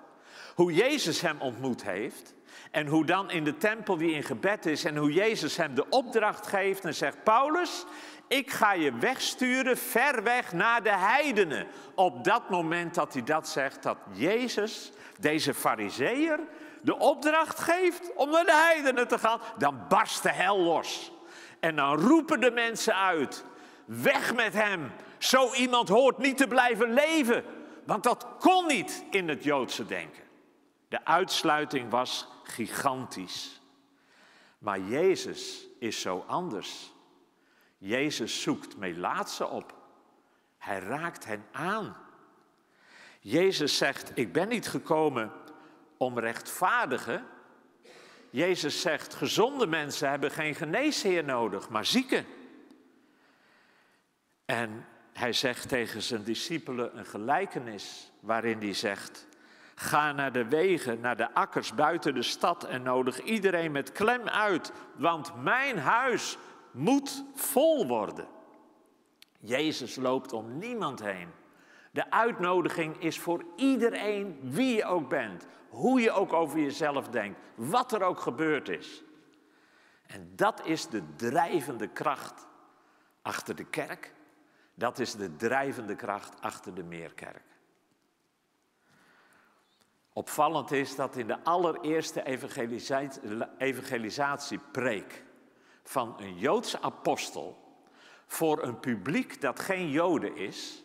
hoe 0.55 0.73
Jezus 0.73 1.21
hem 1.21 1.41
ontmoet 1.41 1.85
heeft 1.85 2.35
en 2.71 2.87
hoe 2.87 3.05
dan 3.05 3.31
in 3.31 3.45
de 3.45 3.57
tempel 3.57 3.97
die 3.97 4.13
in 4.13 4.23
gebed 4.23 4.67
is 4.67 4.85
en 4.85 4.97
hoe 4.97 5.13
Jezus 5.13 5.57
hem 5.57 5.75
de 5.75 5.89
opdracht 5.89 6.47
geeft 6.47 6.85
en 6.85 6.95
zegt, 6.95 7.25
Paulus, 7.25 7.85
ik 8.29 8.51
ga 8.51 8.73
je 8.73 8.93
wegsturen 8.93 9.77
ver 9.79 10.23
weg 10.23 10.53
naar 10.53 10.83
de 10.83 10.97
heidenen. 10.97 11.67
Op 11.95 12.25
dat 12.25 12.51
moment 12.51 12.95
dat 12.95 13.13
hij 13.13 13.25
dat 13.25 13.49
zegt, 13.49 13.83
dat 13.83 13.99
Jezus, 14.13 14.93
deze 15.21 15.55
fariseer, 15.55 16.41
de 16.83 16.99
opdracht 16.99 17.61
geeft 17.61 18.15
om 18.15 18.31
naar 18.31 18.45
de 18.45 18.55
heidenen 18.55 19.09
te 19.09 19.19
gaan, 19.19 19.41
dan 19.59 19.81
barst 19.89 20.23
de 20.23 20.33
hel 20.33 20.59
los. 20.59 21.13
En 21.61 21.77
dan 21.77 22.01
roepen 22.01 22.41
de 22.41 22.51
mensen 22.51 22.95
uit: 22.95 23.45
weg 23.85 24.35
met 24.35 24.53
hem. 24.53 24.93
Zo 25.19 25.53
iemand 25.55 25.89
hoort 25.89 26.19
niet 26.19 26.37
te 26.37 26.47
blijven 26.47 26.93
leven. 26.93 27.45
Want 27.85 28.03
dat 28.03 28.27
kon 28.39 28.67
niet 28.67 29.05
in 29.11 29.29
het 29.29 29.45
Joodse 29.45 29.87
denken. 29.87 30.23
De 30.89 31.05
uitsluiting 31.05 31.91
was 31.91 32.29
gigantisch. 32.43 33.61
Maar 34.59 34.81
Jezus 34.81 35.67
is 35.79 36.01
zo 36.01 36.25
anders. 36.27 36.93
Jezus 37.79 38.43
zoekt 38.43 38.77
melaatse 38.77 39.47
op. 39.47 39.75
Hij 40.59 40.79
raakt 40.79 41.25
hen 41.25 41.45
aan. 41.53 41.97
Jezus 43.21 43.77
zegt: 43.77 44.11
Ik 44.15 44.33
ben 44.33 44.49
niet 44.49 44.69
gekomen 44.69 45.33
om 45.99 46.19
rechtvaardigen. 46.19 47.27
Jezus 48.31 48.81
zegt: 48.81 49.15
Gezonde 49.15 49.67
mensen 49.67 50.11
hebben 50.11 50.31
geen 50.31 50.55
geneesheer 50.55 51.25
nodig, 51.25 51.69
maar 51.69 51.87
zieken. 51.87 52.27
En 54.45 54.87
hij 55.13 55.33
zegt 55.33 55.69
tegen 55.69 56.03
zijn 56.03 56.23
discipelen 56.23 56.99
een 56.99 57.07
gelijkenis 57.07 58.13
waarin 58.21 58.59
hij 58.59 58.75
zegt: 58.75 59.27
Ga 59.75 60.13
naar 60.13 60.33
de 60.33 60.45
wegen, 60.45 61.01
naar 61.01 61.17
de 61.17 61.35
akkers 61.35 61.75
buiten 61.75 62.15
de 62.15 62.23
stad 62.23 62.65
en 62.65 62.83
nodig 62.83 63.23
iedereen 63.23 63.73
met 63.73 63.93
klem 63.93 64.29
uit, 64.29 64.73
want 64.97 65.43
mijn 65.43 65.79
huis 65.79 66.39
moet 66.71 67.25
vol 67.35 67.87
worden. 67.87 68.27
Jezus 69.41 69.97
loopt 69.97 70.33
om 70.33 70.59
niemand 70.59 71.03
heen. 71.03 71.38
De 71.99 72.11
uitnodiging 72.11 73.03
is 73.03 73.19
voor 73.19 73.45
iedereen, 73.57 74.39
wie 74.43 74.75
je 74.75 74.85
ook 74.85 75.09
bent, 75.09 75.47
hoe 75.69 76.01
je 76.01 76.11
ook 76.11 76.33
over 76.33 76.59
jezelf 76.59 77.09
denkt, 77.09 77.41
wat 77.55 77.93
er 77.93 78.03
ook 78.03 78.21
gebeurd 78.21 78.69
is. 78.69 79.03
En 80.07 80.33
dat 80.37 80.67
is 80.67 80.87
de 80.87 81.15
drijvende 81.17 81.89
kracht 81.89 82.47
achter 83.23 83.55
de 83.55 83.65
kerk. 83.65 84.15
Dat 84.75 84.99
is 84.99 85.15
de 85.15 85.37
drijvende 85.37 85.95
kracht 85.95 86.41
achter 86.41 86.75
de 86.75 86.83
Meerkerk. 86.83 87.45
Opvallend 90.13 90.71
is 90.71 90.95
dat 90.95 91.17
in 91.17 91.27
de 91.27 91.45
allereerste 91.45 92.23
evangelisatiepreek 93.59 95.25
van 95.83 96.15
een 96.19 96.39
Joodse 96.39 96.81
apostel 96.81 97.77
voor 98.27 98.63
een 98.63 98.81
publiek 98.81 99.41
dat 99.41 99.61
geen 99.61 99.91
Joden 99.91 100.37
is, 100.37 100.83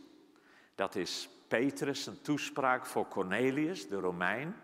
dat 0.75 0.95
is 0.95 1.29
Petrus, 1.47 2.05
een 2.05 2.21
toespraak 2.21 2.85
voor 2.85 3.07
Cornelius, 3.07 3.87
de 3.87 3.99
Romein, 3.99 4.55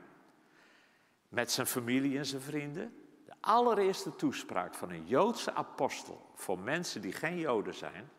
met 1.30 1.52
zijn 1.52 1.68
familie 1.68 2.18
en 2.18 2.26
zijn 2.26 2.42
vrienden. 2.42 2.94
De 3.26 3.34
allereerste 3.40 4.16
toespraak 4.16 4.74
van 4.74 4.90
een 4.90 5.08
Joodse 5.08 5.54
apostel 5.54 6.32
voor 6.36 6.60
mensen 6.60 7.02
die 7.02 7.14
geen 7.14 7.38
Joden 7.38 7.74
zijn. 7.74 8.10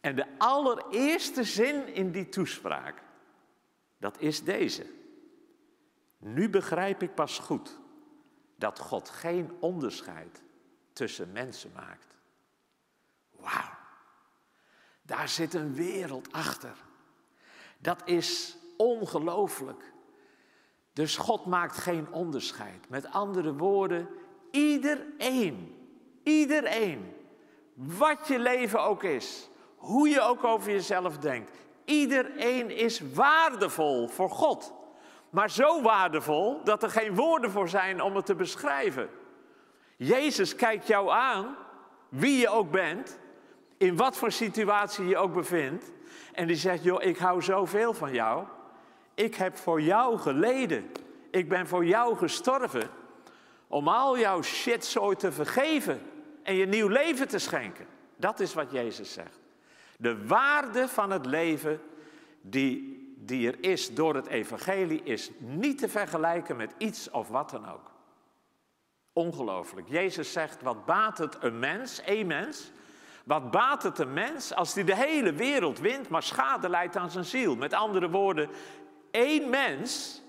En 0.00 0.16
de 0.16 0.26
allereerste 0.38 1.44
zin 1.44 1.94
in 1.94 2.10
die 2.10 2.28
toespraak, 2.28 3.02
dat 3.98 4.20
is 4.20 4.44
deze. 4.44 4.86
Nu 6.18 6.48
begrijp 6.48 7.02
ik 7.02 7.14
pas 7.14 7.38
goed 7.38 7.78
dat 8.56 8.78
God 8.78 9.08
geen 9.08 9.56
onderscheid 9.60 10.42
tussen 10.92 11.32
mensen 11.32 11.70
maakt. 11.74 12.16
Wauw, 13.30 13.76
daar 15.02 15.28
zit 15.28 15.54
een 15.54 15.74
wereld 15.74 16.32
achter. 16.32 16.76
Dat 17.82 18.02
is 18.04 18.56
ongelooflijk. 18.76 19.92
Dus 20.92 21.16
God 21.16 21.46
maakt 21.46 21.76
geen 21.76 22.12
onderscheid. 22.12 22.88
Met 22.88 23.06
andere 23.12 23.54
woorden, 23.54 24.08
iedereen, 24.50 25.76
iedereen, 26.22 27.16
wat 27.74 28.28
je 28.28 28.38
leven 28.38 28.82
ook 28.82 29.02
is, 29.02 29.48
hoe 29.76 30.08
je 30.08 30.20
ook 30.20 30.44
over 30.44 30.70
jezelf 30.70 31.18
denkt, 31.18 31.50
iedereen 31.84 32.70
is 32.70 33.00
waardevol 33.14 34.08
voor 34.08 34.30
God. 34.30 34.72
Maar 35.30 35.50
zo 35.50 35.82
waardevol 35.82 36.64
dat 36.64 36.82
er 36.82 36.90
geen 36.90 37.14
woorden 37.14 37.50
voor 37.50 37.68
zijn 37.68 38.02
om 38.02 38.16
het 38.16 38.26
te 38.26 38.34
beschrijven. 38.34 39.08
Jezus 39.96 40.54
kijkt 40.54 40.86
jou 40.86 41.10
aan, 41.10 41.56
wie 42.08 42.38
je 42.38 42.48
ook 42.48 42.70
bent, 42.70 43.18
in 43.76 43.96
wat 43.96 44.16
voor 44.16 44.32
situatie 44.32 45.06
je 45.06 45.16
ook 45.16 45.32
bevindt. 45.32 45.92
En 46.32 46.46
die 46.46 46.56
zegt, 46.56 46.82
joh, 46.82 47.02
ik 47.02 47.18
hou 47.18 47.42
zoveel 47.42 47.94
van 47.94 48.12
jou. 48.12 48.46
Ik 49.14 49.34
heb 49.34 49.56
voor 49.56 49.80
jou 49.80 50.18
geleden. 50.18 50.90
Ik 51.30 51.48
ben 51.48 51.66
voor 51.66 51.84
jou 51.84 52.16
gestorven. 52.16 52.90
Om 53.68 53.88
al 53.88 54.18
jouw 54.18 54.42
shitzooi 54.42 55.16
te 55.16 55.32
vergeven 55.32 56.00
en 56.42 56.54
je 56.54 56.66
nieuw 56.66 56.88
leven 56.88 57.28
te 57.28 57.38
schenken. 57.38 57.86
Dat 58.16 58.40
is 58.40 58.54
wat 58.54 58.70
Jezus 58.70 59.12
zegt. 59.12 59.40
De 59.98 60.26
waarde 60.26 60.88
van 60.88 61.10
het 61.10 61.26
leven 61.26 61.80
die, 62.40 63.14
die 63.18 63.48
er 63.48 63.64
is 63.64 63.94
door 63.94 64.14
het 64.14 64.26
evangelie 64.26 65.02
is 65.02 65.30
niet 65.38 65.78
te 65.78 65.88
vergelijken 65.88 66.56
met 66.56 66.74
iets 66.78 67.10
of 67.10 67.28
wat 67.28 67.50
dan 67.50 67.68
ook. 67.68 67.90
Ongelooflijk. 69.12 69.88
Jezus 69.88 70.32
zegt, 70.32 70.62
wat 70.62 70.84
baat 70.84 71.18
het 71.18 71.36
een 71.40 71.58
mens, 71.58 72.00
één 72.00 72.26
mens, 72.26 72.72
wat 73.24 73.50
baat 73.50 73.82
het 73.82 73.98
een 73.98 74.12
mens 74.12 74.54
als 74.54 74.74
hij 74.74 74.84
de 74.84 74.96
hele 74.96 75.32
wereld 75.32 75.78
wint, 75.78 76.08
maar 76.08 76.22
schade 76.22 76.68
leidt 76.68 76.96
aan 76.96 77.10
zijn 77.10 77.24
ziel? 77.24 77.56
Met 77.56 77.72
andere 77.72 78.10
woorden, 78.10 78.48
één 79.10 79.50
mens 79.50 80.22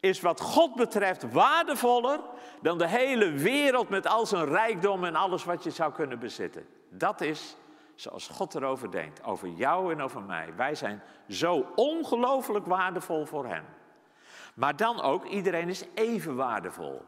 is 0.00 0.20
wat 0.20 0.40
God 0.40 0.74
betreft 0.74 1.32
waardevoller 1.32 2.20
dan 2.62 2.78
de 2.78 2.88
hele 2.88 3.30
wereld 3.30 3.88
met 3.88 4.06
al 4.06 4.26
zijn 4.26 4.44
rijkdom 4.44 5.04
en 5.04 5.14
alles 5.14 5.44
wat 5.44 5.64
je 5.64 5.70
zou 5.70 5.92
kunnen 5.92 6.18
bezitten. 6.18 6.66
Dat 6.90 7.20
is 7.20 7.56
zoals 7.94 8.28
God 8.28 8.54
erover 8.54 8.90
denkt, 8.90 9.24
over 9.24 9.48
jou 9.48 9.92
en 9.92 10.02
over 10.02 10.22
mij. 10.22 10.52
Wij 10.56 10.74
zijn 10.74 11.02
zo 11.28 11.66
ongelooflijk 11.74 12.66
waardevol 12.66 13.26
voor 13.26 13.46
Hem. 13.46 13.64
Maar 14.54 14.76
dan 14.76 15.02
ook, 15.02 15.24
iedereen 15.24 15.68
is 15.68 15.84
even 15.94 16.36
waardevol. 16.36 17.02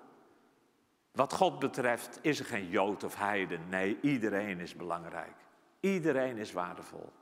Wat 1.17 1.33
God 1.33 1.59
betreft 1.59 2.19
is 2.23 2.39
er 2.39 2.45
geen 2.45 2.69
Jood 2.69 3.05
of 3.05 3.17
Heiden. 3.17 3.69
Nee, 3.69 3.99
iedereen 4.01 4.61
is 4.61 4.75
belangrijk. 4.75 5.35
Iedereen 5.81 6.37
is 6.37 6.53
waardevol. 6.53 7.13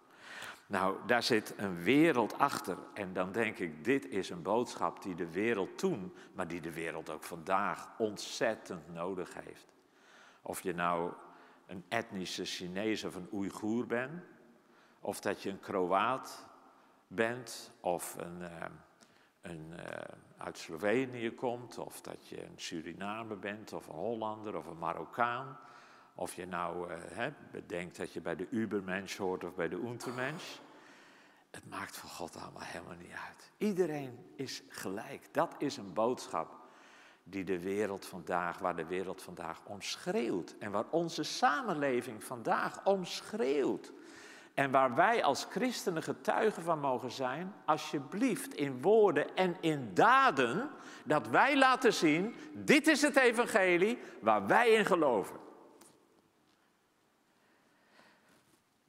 Nou, 0.66 0.96
daar 1.06 1.22
zit 1.22 1.54
een 1.56 1.82
wereld 1.82 2.38
achter. 2.38 2.76
En 2.94 3.12
dan 3.12 3.32
denk 3.32 3.58
ik, 3.58 3.84
dit 3.84 4.08
is 4.08 4.30
een 4.30 4.42
boodschap 4.42 5.02
die 5.02 5.14
de 5.14 5.30
wereld 5.30 5.78
toen, 5.78 6.14
maar 6.32 6.48
die 6.48 6.60
de 6.60 6.72
wereld 6.72 7.10
ook 7.10 7.22
vandaag 7.22 7.88
ontzettend 7.98 8.92
nodig 8.92 9.34
heeft. 9.44 9.66
Of 10.42 10.62
je 10.62 10.74
nou 10.74 11.12
een 11.66 11.84
etnische 11.88 12.44
Chinees 12.44 13.04
of 13.04 13.14
een 13.14 13.28
Oeigoer 13.32 13.86
bent, 13.86 14.22
of 15.00 15.20
dat 15.20 15.42
je 15.42 15.50
een 15.50 15.60
Kroaat 15.60 16.46
bent, 17.06 17.70
of 17.80 18.16
een, 18.18 18.40
uh, 18.40 18.64
een 19.44 19.72
uh, 19.72 19.84
uit 20.36 20.58
Slovenië 20.58 21.34
komt, 21.34 21.78
of 21.78 22.00
dat 22.00 22.28
je 22.28 22.44
een 22.44 22.56
Surinamer 22.56 23.38
bent, 23.38 23.72
of 23.72 23.86
een 23.86 23.94
Hollander, 23.94 24.56
of 24.56 24.66
een 24.66 24.78
Marokkaan. 24.78 25.58
Of 26.14 26.34
je 26.34 26.46
nou 26.46 26.92
uh, 26.92 27.26
bedenkt 27.50 27.96
dat 27.96 28.12
je 28.12 28.20
bij 28.20 28.36
de 28.36 28.46
Ubermensch 28.50 29.16
hoort 29.16 29.44
of 29.44 29.54
bij 29.54 29.68
de 29.68 29.76
Untermensch. 29.76 30.58
Het 31.50 31.68
maakt 31.68 31.96
voor 31.96 32.10
God 32.10 32.36
allemaal 32.36 32.62
helemaal 32.62 32.96
niet 32.96 33.16
uit. 33.26 33.52
Iedereen 33.56 34.18
is 34.36 34.62
gelijk. 34.68 35.34
Dat 35.34 35.54
is 35.58 35.76
een 35.76 35.92
boodschap 35.92 36.64
die 37.22 37.44
de 37.44 37.60
wereld 37.60 38.06
vandaag, 38.06 38.58
waar 38.58 38.76
de 38.76 38.86
wereld 38.86 39.22
vandaag 39.22 39.60
om 39.64 39.80
schreeuwt. 39.80 40.54
En 40.58 40.70
waar 40.70 40.86
onze 40.90 41.22
samenleving 41.22 42.24
vandaag 42.24 42.84
om 42.84 43.04
schreeuwt. 43.04 43.92
En 44.54 44.70
waar 44.70 44.94
wij 44.94 45.24
als 45.24 45.44
christenen 45.50 46.02
getuigen 46.02 46.62
van 46.62 46.80
mogen 46.80 47.10
zijn, 47.10 47.54
alsjeblieft 47.64 48.54
in 48.54 48.82
woorden 48.82 49.36
en 49.36 49.56
in 49.60 49.94
daden, 49.94 50.70
dat 51.04 51.28
wij 51.28 51.58
laten 51.58 51.92
zien, 51.92 52.34
dit 52.52 52.86
is 52.86 53.02
het 53.02 53.16
evangelie 53.16 53.98
waar 54.20 54.46
wij 54.46 54.70
in 54.70 54.84
geloven. 54.84 55.36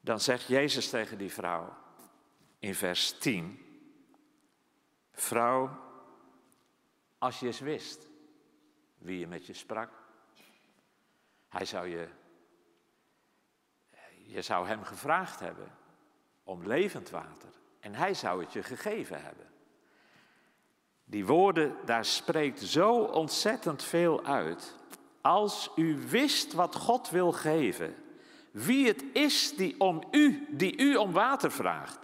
Dan 0.01 0.19
zegt 0.19 0.47
Jezus 0.47 0.89
tegen 0.89 1.17
die 1.17 1.33
vrouw 1.33 1.73
in 2.59 2.75
vers 2.75 3.17
10, 3.19 3.59
vrouw, 5.11 5.79
als 7.17 7.39
je 7.39 7.45
eens 7.45 7.59
wist 7.59 8.07
wie 8.97 9.19
je 9.19 9.27
met 9.27 9.45
je 9.45 9.53
sprak, 9.53 9.91
hij 11.49 11.65
zou 11.65 11.87
je 11.87 12.07
je 14.25 14.41
zou 14.41 14.67
hem 14.67 14.83
gevraagd 14.83 15.39
hebben 15.39 15.71
om 16.43 16.67
levend 16.67 17.09
water 17.09 17.49
en 17.79 17.95
hij 17.95 18.13
zou 18.13 18.43
het 18.43 18.53
je 18.53 18.63
gegeven 18.63 19.23
hebben. 19.23 19.45
Die 21.03 21.25
woorden, 21.25 21.75
daar 21.85 22.05
spreekt 22.05 22.61
zo 22.61 22.93
ontzettend 22.95 23.83
veel 23.83 24.25
uit. 24.25 24.75
Als 25.21 25.71
u 25.75 26.07
wist 26.07 26.53
wat 26.53 26.75
God 26.75 27.09
wil 27.09 27.31
geven, 27.31 27.95
wie 28.51 28.87
het 28.87 29.03
is 29.13 29.55
die, 29.55 29.79
om 29.79 30.03
u, 30.11 30.47
die 30.49 30.77
u 30.77 30.95
om 30.95 31.11
water 31.11 31.51
vraagt, 31.51 31.99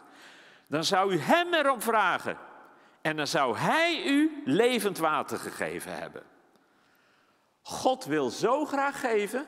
dan 0.67 0.84
zou 0.84 1.13
u 1.13 1.17
hem 1.17 1.53
erom 1.53 1.81
vragen 1.81 2.38
En 3.01 3.15
dan 3.15 3.27
zou 3.27 3.57
hij 3.57 4.05
u 4.05 4.41
levend 4.45 4.97
water 4.97 5.38
gegeven 5.38 5.97
hebben. 5.97 6.23
God 7.62 8.05
wil 8.05 8.29
zo 8.29 8.65
graag 8.65 8.99
geven, 8.99 9.45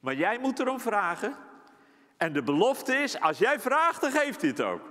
maar 0.00 0.14
jij 0.14 0.38
moet 0.38 0.58
erom 0.58 0.80
vragen. 0.80 1.36
En 2.16 2.32
de 2.32 2.42
belofte 2.42 2.94
is, 2.94 3.20
als 3.20 3.38
jij 3.38 3.60
vraagt, 3.60 4.00
dan 4.00 4.10
geeft 4.10 4.40
hij 4.40 4.50
het 4.50 4.60
ook. 4.60 4.82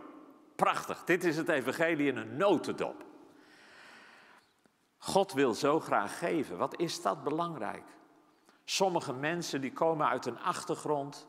Prachtig, 0.55 1.03
dit 1.03 1.23
is 1.23 1.37
het 1.37 1.49
evangelie 1.49 2.07
in 2.07 2.17
een 2.17 2.37
notendop. 2.37 3.05
God 4.97 5.33
wil 5.33 5.53
zo 5.53 5.79
graag 5.79 6.17
geven. 6.17 6.57
Wat 6.57 6.79
is 6.79 7.01
dat 7.01 7.23
belangrijk? 7.23 7.83
Sommige 8.65 9.13
mensen 9.13 9.61
die 9.61 9.73
komen 9.73 10.07
uit 10.07 10.25
een 10.25 10.39
achtergrond 10.39 11.27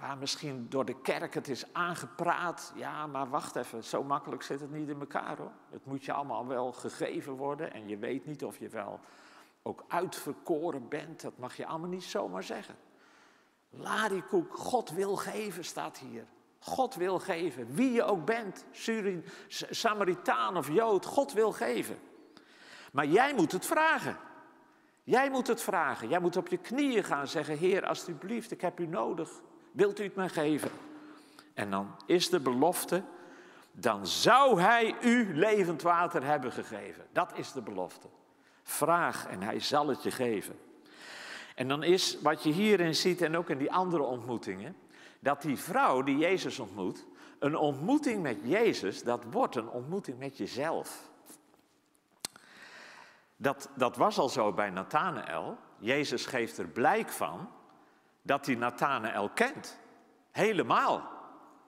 waar 0.00 0.18
misschien 0.18 0.66
door 0.68 0.84
de 0.84 1.00
kerk 1.00 1.34
het 1.34 1.48
is 1.48 1.72
aangepraat. 1.72 2.72
Ja, 2.74 3.06
maar 3.06 3.28
wacht 3.28 3.56
even, 3.56 3.84
zo 3.84 4.02
makkelijk 4.02 4.42
zit 4.42 4.60
het 4.60 4.70
niet 4.70 4.88
in 4.88 5.00
elkaar 5.00 5.36
hoor. 5.36 5.52
Het 5.70 5.86
moet 5.86 6.04
je 6.04 6.12
allemaal 6.12 6.46
wel 6.46 6.72
gegeven 6.72 7.32
worden 7.32 7.72
en 7.72 7.88
je 7.88 7.96
weet 7.96 8.26
niet 8.26 8.44
of 8.44 8.58
je 8.58 8.68
wel 8.68 9.00
ook 9.62 9.84
uitverkoren 9.88 10.88
bent. 10.88 11.20
Dat 11.20 11.38
mag 11.38 11.56
je 11.56 11.66
allemaal 11.66 11.88
niet 11.88 12.04
zomaar 12.04 12.42
zeggen. 12.42 12.76
Ladikoek, 13.70 14.56
God 14.56 14.90
wil 14.90 15.16
geven, 15.16 15.64
staat 15.64 15.98
hier. 15.98 16.24
God 16.58 16.94
wil 16.94 17.18
geven, 17.18 17.74
wie 17.74 17.92
je 17.92 18.04
ook 18.04 18.24
bent, 18.24 18.64
Surin, 18.70 19.24
Samaritaan 19.70 20.56
of 20.56 20.68
Jood, 20.68 21.04
God 21.04 21.32
wil 21.32 21.52
geven. 21.52 21.98
Maar 22.92 23.06
jij 23.06 23.34
moet 23.34 23.52
het 23.52 23.66
vragen. 23.66 24.16
Jij 25.04 25.30
moet 25.30 25.46
het 25.46 25.62
vragen. 25.62 26.08
Jij 26.08 26.20
moet 26.20 26.36
op 26.36 26.48
je 26.48 26.56
knieën 26.56 27.04
gaan 27.04 27.26
zeggen: 27.26 27.58
Heer, 27.58 27.86
alstublieft, 27.86 28.50
ik 28.50 28.60
heb 28.60 28.80
u 28.80 28.86
nodig. 28.86 29.30
Wilt 29.72 30.00
u 30.00 30.02
het 30.02 30.14
mij 30.14 30.28
geven? 30.28 30.70
En 31.54 31.70
dan 31.70 31.94
is 32.06 32.30
de 32.30 32.40
belofte: 32.40 33.02
dan 33.72 34.06
zou 34.06 34.60
hij 34.60 34.96
u 35.02 35.36
levend 35.36 35.82
water 35.82 36.24
hebben 36.24 36.52
gegeven. 36.52 37.06
Dat 37.12 37.32
is 37.34 37.52
de 37.52 37.62
belofte. 37.62 38.08
Vraag 38.62 39.26
en 39.26 39.42
hij 39.42 39.60
zal 39.60 39.88
het 39.88 40.02
je 40.02 40.10
geven. 40.10 40.58
En 41.58 41.68
dan 41.68 41.82
is 41.82 42.20
wat 42.20 42.42
je 42.42 42.50
hierin 42.50 42.94
ziet 42.94 43.20
en 43.20 43.36
ook 43.36 43.50
in 43.50 43.58
die 43.58 43.72
andere 43.72 44.02
ontmoetingen, 44.02 44.76
dat 45.20 45.42
die 45.42 45.58
vrouw 45.58 46.02
die 46.02 46.16
Jezus 46.16 46.58
ontmoet, 46.58 47.06
een 47.38 47.56
ontmoeting 47.56 48.22
met 48.22 48.38
Jezus, 48.42 49.02
dat 49.02 49.24
wordt 49.30 49.56
een 49.56 49.68
ontmoeting 49.68 50.18
met 50.18 50.36
jezelf. 50.36 51.10
Dat, 53.36 53.70
dat 53.76 53.96
was 53.96 54.18
al 54.18 54.28
zo 54.28 54.52
bij 54.52 54.70
Nathanael. 54.70 55.56
Jezus 55.78 56.26
geeft 56.26 56.58
er 56.58 56.68
blijk 56.68 57.08
van 57.08 57.50
dat 58.22 58.46
hij 58.46 58.54
Nathanael 58.54 59.28
kent. 59.28 59.78
Helemaal. 60.30 61.10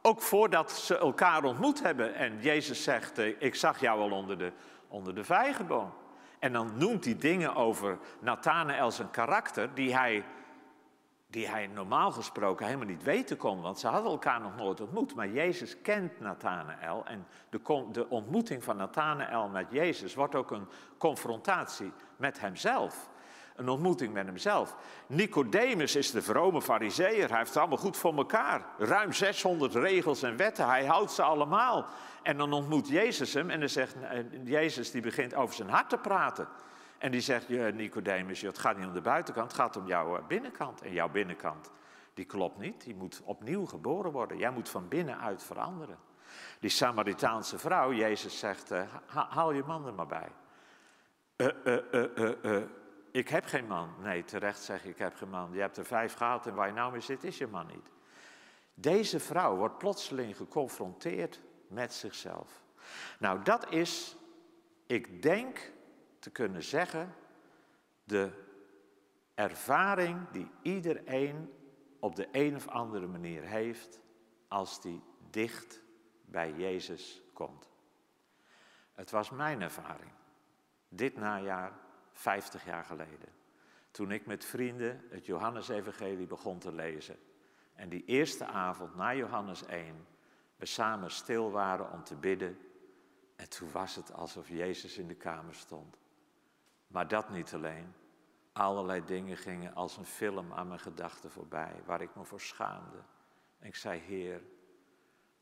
Ook 0.02 0.22
voordat 0.22 0.72
ze 0.72 0.98
elkaar 0.98 1.44
ontmoet 1.44 1.82
hebben. 1.82 2.14
En 2.14 2.40
Jezus 2.40 2.82
zegt, 2.82 3.18
eh, 3.18 3.42
ik 3.42 3.54
zag 3.54 3.80
jou 3.80 4.00
al 4.00 4.10
onder 4.10 4.38
de, 4.38 4.52
onder 4.88 5.14
de 5.14 5.24
vijgenboom. 5.24 5.92
En 6.40 6.52
dan 6.52 6.72
noemt 6.74 7.04
hij 7.04 7.16
dingen 7.16 7.54
over 7.54 7.98
Nathanael 8.20 8.90
zijn 8.90 9.10
karakter 9.10 9.74
die 9.74 9.94
hij 9.94 10.24
die 11.30 11.48
hij 11.48 11.66
normaal 11.66 12.10
gesproken 12.10 12.66
helemaal 12.66 12.86
niet 12.86 13.02
weten 13.02 13.36
kon, 13.36 13.60
want 13.60 13.78
ze 13.78 13.86
hadden 13.86 14.10
elkaar 14.10 14.40
nog 14.40 14.56
nooit 14.56 14.80
ontmoet. 14.80 15.14
Maar 15.14 15.28
Jezus 15.28 15.80
kent 15.82 16.20
Nathanael 16.20 17.06
en 17.06 17.26
de, 17.50 17.86
de 17.92 18.08
ontmoeting 18.08 18.64
van 18.64 18.76
Nathanael 18.76 19.48
met 19.48 19.66
Jezus 19.70 20.14
wordt 20.14 20.34
ook 20.34 20.50
een 20.50 20.68
confrontatie 20.98 21.92
met 22.16 22.40
hemzelf. 22.40 23.08
Een 23.60 23.68
ontmoeting 23.68 24.12
met 24.12 24.26
hemzelf. 24.26 24.76
Nicodemus 25.06 25.96
is 25.96 26.10
de 26.10 26.22
vrome 26.22 26.62
fariseer. 26.62 27.28
Hij 27.28 27.38
heeft 27.38 27.48
het 27.48 27.56
allemaal 27.56 27.78
goed 27.78 27.96
voor 27.96 28.16
elkaar. 28.16 28.64
Ruim 28.78 29.12
600 29.12 29.74
regels 29.74 30.22
en 30.22 30.36
wetten. 30.36 30.66
Hij 30.66 30.86
houdt 30.86 31.12
ze 31.12 31.22
allemaal. 31.22 31.86
En 32.22 32.36
dan 32.36 32.52
ontmoet 32.52 32.88
Jezus 32.88 33.34
hem 33.34 33.50
en 33.50 33.60
dan 33.60 33.68
zegt 33.68 33.96
Jezus 34.44 34.90
die 34.90 35.02
begint 35.02 35.34
over 35.34 35.54
zijn 35.54 35.68
hart 35.68 35.88
te 35.88 35.98
praten. 35.98 36.48
En 36.98 37.10
die 37.10 37.20
zegt, 37.20 37.48
Nicodemus, 37.48 38.40
het 38.40 38.58
gaat 38.58 38.76
niet 38.76 38.86
om 38.86 38.92
de 38.92 39.00
buitenkant, 39.00 39.52
het 39.52 39.60
gaat 39.60 39.76
om 39.76 39.86
jouw 39.86 40.16
eh, 40.16 40.26
binnenkant. 40.26 40.82
En 40.82 40.92
jouw 40.92 41.08
binnenkant, 41.08 41.70
die 42.14 42.24
klopt 42.24 42.58
niet, 42.58 42.84
die 42.84 42.94
moet 42.94 43.22
opnieuw 43.24 43.66
geboren 43.66 44.12
worden. 44.12 44.38
Jij 44.38 44.50
moet 44.50 44.68
van 44.68 44.88
binnenuit 44.88 45.42
veranderen. 45.42 45.98
Die 46.60 46.70
Samaritaanse 46.70 47.58
vrouw, 47.58 47.92
Jezus 47.92 48.38
zegt, 48.38 48.72
uh, 48.72 48.82
haal 49.06 49.52
je 49.52 49.62
man 49.66 49.86
er 49.86 49.94
maar 49.94 50.06
bij. 50.06 50.28
Uh, 51.36 52.62
ik 53.10 53.28
heb 53.28 53.44
geen 53.44 53.66
man. 53.66 53.94
Nee, 54.02 54.24
terecht 54.24 54.62
zeg 54.62 54.84
ik, 54.84 54.90
ik 54.90 54.98
heb 54.98 55.14
geen 55.14 55.30
man. 55.30 55.52
Je 55.52 55.60
hebt 55.60 55.76
er 55.76 55.84
vijf 55.84 56.14
gehad 56.14 56.46
en 56.46 56.54
waar 56.54 56.66
je 56.66 56.72
nou 56.72 56.92
mee 56.92 57.00
zit, 57.00 57.24
is 57.24 57.38
je 57.38 57.46
man 57.46 57.66
niet. 57.66 57.90
Deze 58.74 59.20
vrouw 59.20 59.56
wordt 59.56 59.78
plotseling 59.78 60.36
geconfronteerd 60.36 61.40
met 61.68 61.92
zichzelf. 61.92 62.62
Nou, 63.18 63.42
dat 63.42 63.72
is, 63.72 64.16
ik 64.86 65.22
denk, 65.22 65.72
te 66.18 66.30
kunnen 66.30 66.62
zeggen, 66.62 67.14
de 68.04 68.30
ervaring 69.34 70.30
die 70.30 70.50
iedereen 70.62 71.52
op 71.98 72.16
de 72.16 72.28
een 72.32 72.56
of 72.56 72.68
andere 72.68 73.06
manier 73.06 73.42
heeft 73.42 74.00
als 74.48 74.80
die 74.80 75.02
dicht 75.30 75.82
bij 76.24 76.52
Jezus 76.52 77.22
komt. 77.32 77.68
Het 78.92 79.10
was 79.10 79.30
mijn 79.30 79.62
ervaring, 79.62 80.12
dit 80.88 81.16
najaar, 81.16 81.72
50 82.20 82.64
jaar 82.64 82.84
geleden, 82.84 83.28
toen 83.90 84.10
ik 84.10 84.26
met 84.26 84.44
vrienden 84.44 85.04
het 85.10 85.26
Johannesevangelie 85.26 86.26
begon 86.26 86.58
te 86.58 86.72
lezen. 86.72 87.16
En 87.74 87.88
die 87.88 88.04
eerste 88.04 88.44
avond 88.44 88.94
na 88.94 89.14
Johannes 89.14 89.66
1 89.66 90.06
we 90.56 90.66
samen 90.66 91.10
stil 91.10 91.50
waren 91.50 91.92
om 91.92 92.04
te 92.04 92.16
bidden. 92.16 92.58
En 93.36 93.48
toen 93.48 93.70
was 93.70 93.96
het 93.96 94.12
alsof 94.12 94.48
Jezus 94.48 94.98
in 94.98 95.08
de 95.08 95.14
kamer 95.14 95.54
stond. 95.54 95.98
Maar 96.86 97.08
dat 97.08 97.30
niet 97.30 97.54
alleen. 97.54 97.94
Allerlei 98.52 99.04
dingen 99.04 99.36
gingen 99.36 99.74
als 99.74 99.96
een 99.96 100.04
film 100.04 100.52
aan 100.52 100.68
mijn 100.68 100.80
gedachten 100.80 101.30
voorbij, 101.30 101.82
waar 101.84 102.00
ik 102.00 102.14
me 102.14 102.24
voor 102.24 102.40
schaamde. 102.40 103.02
En 103.58 103.66
ik 103.66 103.76
zei, 103.76 104.00
Heer, 104.00 104.42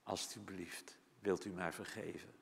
alstublieft, 0.02 0.98
wilt 1.18 1.44
u 1.44 1.50
mij 1.50 1.72
vergeven? 1.72 2.32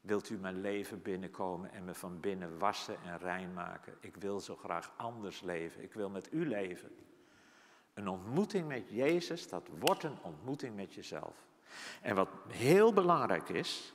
Wilt 0.00 0.30
u 0.30 0.38
mijn 0.38 0.60
leven 0.60 1.02
binnenkomen 1.02 1.72
en 1.72 1.84
me 1.84 1.94
van 1.94 2.20
binnen 2.20 2.58
wassen 2.58 2.96
en 3.04 3.18
rein 3.18 3.52
maken? 3.52 3.96
Ik 4.00 4.16
wil 4.16 4.40
zo 4.40 4.56
graag 4.56 4.92
anders 4.96 5.40
leven. 5.40 5.82
Ik 5.82 5.92
wil 5.92 6.10
met 6.10 6.32
u 6.32 6.48
leven. 6.48 6.90
Een 7.94 8.08
ontmoeting 8.08 8.68
met 8.68 8.88
Jezus, 8.88 9.48
dat 9.48 9.68
wordt 9.78 10.02
een 10.02 10.18
ontmoeting 10.22 10.76
met 10.76 10.94
jezelf. 10.94 11.36
En 12.02 12.14
wat 12.14 12.28
heel 12.48 12.92
belangrijk 12.92 13.48
is, 13.48 13.94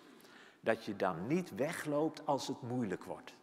dat 0.60 0.86
je 0.86 0.96
dan 0.96 1.28
niet 1.28 1.56
wegloopt 1.56 2.26
als 2.26 2.48
het 2.48 2.62
moeilijk 2.62 3.04
wordt. 3.04 3.36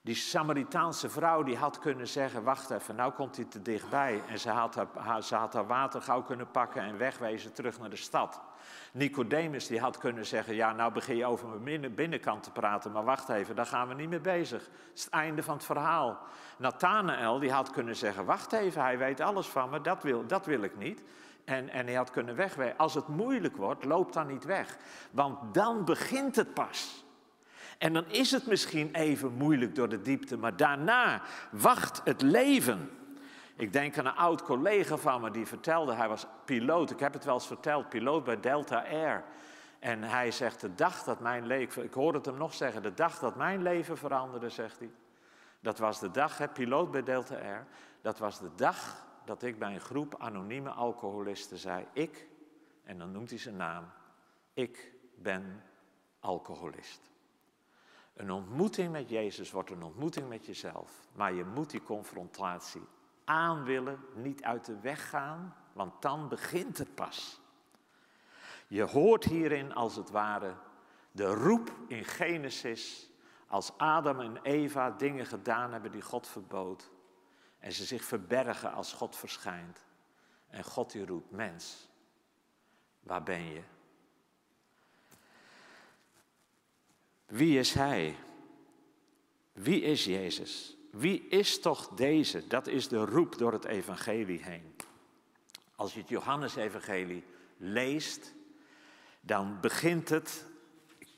Die 0.00 0.14
Samaritaanse 0.14 1.10
vrouw 1.10 1.42
die 1.42 1.56
had 1.56 1.78
kunnen 1.78 2.08
zeggen, 2.08 2.42
wacht 2.42 2.70
even, 2.70 2.94
nou 2.94 3.12
komt 3.12 3.36
hij 3.36 3.44
te 3.44 3.62
dichtbij. 3.62 4.22
En 4.28 4.38
ze 4.38 4.50
had, 4.50 4.74
haar, 4.74 5.22
had 5.28 5.52
haar 5.52 5.66
water 5.66 6.02
gauw 6.02 6.22
kunnen 6.22 6.50
pakken 6.50 6.82
en 6.82 6.98
wegwezen 6.98 7.52
terug 7.52 7.78
naar 7.78 7.90
de 7.90 7.96
stad. 7.96 8.40
Nicodemus 8.92 9.66
die 9.66 9.80
had 9.80 9.98
kunnen 9.98 10.26
zeggen, 10.26 10.54
ja 10.54 10.72
nou 10.72 10.92
begin 10.92 11.16
je 11.16 11.26
over 11.26 11.48
mijn 11.48 11.94
binnenkant 11.94 12.42
te 12.42 12.50
praten, 12.50 12.92
maar 12.92 13.04
wacht 13.04 13.28
even, 13.28 13.56
daar 13.56 13.66
gaan 13.66 13.88
we 13.88 13.94
niet 13.94 14.08
mee 14.08 14.20
bezig. 14.20 14.62
Dat 14.62 14.94
is 14.94 15.04
het 15.04 15.12
einde 15.12 15.42
van 15.42 15.54
het 15.54 15.64
verhaal. 15.64 16.18
Nathanael 16.58 17.38
die 17.38 17.52
had 17.52 17.70
kunnen 17.70 17.96
zeggen, 17.96 18.24
wacht 18.24 18.52
even, 18.52 18.82
hij 18.82 18.98
weet 18.98 19.20
alles 19.20 19.46
van 19.46 19.70
me, 19.70 19.80
dat 19.80 20.02
wil, 20.02 20.26
dat 20.26 20.46
wil 20.46 20.62
ik 20.62 20.76
niet. 20.76 21.02
En, 21.44 21.68
en 21.68 21.86
hij 21.86 21.94
had 21.94 22.10
kunnen 22.10 22.36
wegwezen. 22.36 22.76
Als 22.76 22.94
het 22.94 23.08
moeilijk 23.08 23.56
wordt, 23.56 23.84
loop 23.84 24.12
dan 24.12 24.26
niet 24.26 24.44
weg. 24.44 24.76
Want 25.10 25.54
dan 25.54 25.84
begint 25.84 26.36
het 26.36 26.54
pas. 26.54 27.04
En 27.78 27.92
dan 27.92 28.04
is 28.06 28.30
het 28.30 28.46
misschien 28.46 28.94
even 28.94 29.32
moeilijk 29.32 29.74
door 29.74 29.88
de 29.88 30.02
diepte, 30.02 30.36
maar 30.36 30.56
daarna 30.56 31.22
wacht 31.50 32.00
het 32.04 32.22
leven. 32.22 32.90
Ik 33.56 33.72
denk 33.72 33.98
aan 33.98 34.06
een 34.06 34.14
oud 34.14 34.42
collega 34.42 34.96
van 34.96 35.20
me 35.20 35.30
die 35.30 35.46
vertelde, 35.46 35.94
hij 35.94 36.08
was 36.08 36.26
piloot, 36.44 36.90
ik 36.90 37.00
heb 37.00 37.12
het 37.12 37.24
wel 37.24 37.34
eens 37.34 37.46
verteld, 37.46 37.88
piloot 37.88 38.24
bij 38.24 38.40
Delta 38.40 38.84
Air. 38.84 39.24
En 39.78 40.02
hij 40.02 40.30
zegt, 40.30 40.60
de 40.60 40.74
dag 40.74 41.02
dat 41.02 41.20
mijn 41.20 41.46
leven, 41.46 41.84
ik 41.84 41.94
hoorde 41.94 42.18
het 42.18 42.26
hem 42.26 42.36
nog 42.36 42.54
zeggen, 42.54 42.82
de 42.82 42.94
dag 42.94 43.18
dat 43.18 43.36
mijn 43.36 43.62
leven 43.62 43.98
veranderde, 43.98 44.48
zegt 44.48 44.78
hij. 44.78 44.90
Dat 45.60 45.78
was 45.78 46.00
de 46.00 46.10
dag, 46.10 46.38
hè, 46.38 46.48
piloot 46.48 46.90
bij 46.90 47.02
Delta 47.02 47.34
Air, 47.34 47.66
dat 48.00 48.18
was 48.18 48.38
de 48.38 48.54
dag 48.54 49.06
dat 49.24 49.42
ik 49.42 49.58
bij 49.58 49.74
een 49.74 49.80
groep 49.80 50.14
anonieme 50.18 50.70
alcoholisten 50.70 51.58
zei, 51.58 51.86
ik, 51.92 52.28
en 52.84 52.98
dan 52.98 53.12
noemt 53.12 53.30
hij 53.30 53.38
zijn 53.38 53.56
naam, 53.56 53.90
ik 54.54 54.92
ben 55.14 55.62
alcoholist. 56.20 57.10
Een 58.14 58.30
ontmoeting 58.30 58.92
met 58.92 59.08
Jezus 59.08 59.50
wordt 59.50 59.70
een 59.70 59.82
ontmoeting 59.82 60.28
met 60.28 60.46
jezelf. 60.46 61.06
Maar 61.12 61.32
je 61.32 61.44
moet 61.44 61.70
die 61.70 61.82
confrontatie 61.82 62.86
aan 63.24 63.64
willen, 63.64 64.00
niet 64.14 64.42
uit 64.42 64.64
de 64.64 64.80
weg 64.80 65.08
gaan, 65.08 65.56
want 65.72 66.02
dan 66.02 66.28
begint 66.28 66.78
het 66.78 66.94
pas. 66.94 67.40
Je 68.66 68.82
hoort 68.82 69.24
hierin 69.24 69.74
als 69.74 69.96
het 69.96 70.10
ware 70.10 70.54
de 71.12 71.26
roep 71.26 71.72
in 71.86 72.04
Genesis, 72.04 73.10
als 73.46 73.72
Adam 73.76 74.20
en 74.20 74.42
Eva 74.42 74.90
dingen 74.90 75.26
gedaan 75.26 75.72
hebben 75.72 75.92
die 75.92 76.02
God 76.02 76.28
verbood. 76.28 76.90
En 77.58 77.72
ze 77.72 77.84
zich 77.84 78.04
verbergen 78.04 78.72
als 78.72 78.92
God 78.92 79.16
verschijnt. 79.16 79.84
En 80.48 80.64
God 80.64 80.92
die 80.92 81.06
roept, 81.06 81.30
mens, 81.30 81.88
waar 83.00 83.22
ben 83.22 83.44
je? 83.44 83.62
Wie 87.26 87.58
is 87.58 87.74
Hij? 87.74 88.16
Wie 89.52 89.82
is 89.82 90.04
Jezus? 90.04 90.76
Wie 90.92 91.26
is 91.28 91.60
toch 91.60 91.88
deze? 91.88 92.46
Dat 92.46 92.66
is 92.66 92.88
de 92.88 93.04
roep 93.04 93.38
door 93.38 93.52
het 93.52 93.64
evangelie 93.64 94.42
heen. 94.42 94.76
Als 95.76 95.94
je 95.94 96.00
het 96.00 96.08
Johannesevangelie 96.08 97.24
leest, 97.56 98.34
dan 99.20 99.58
begint 99.60 100.08
het, 100.08 100.46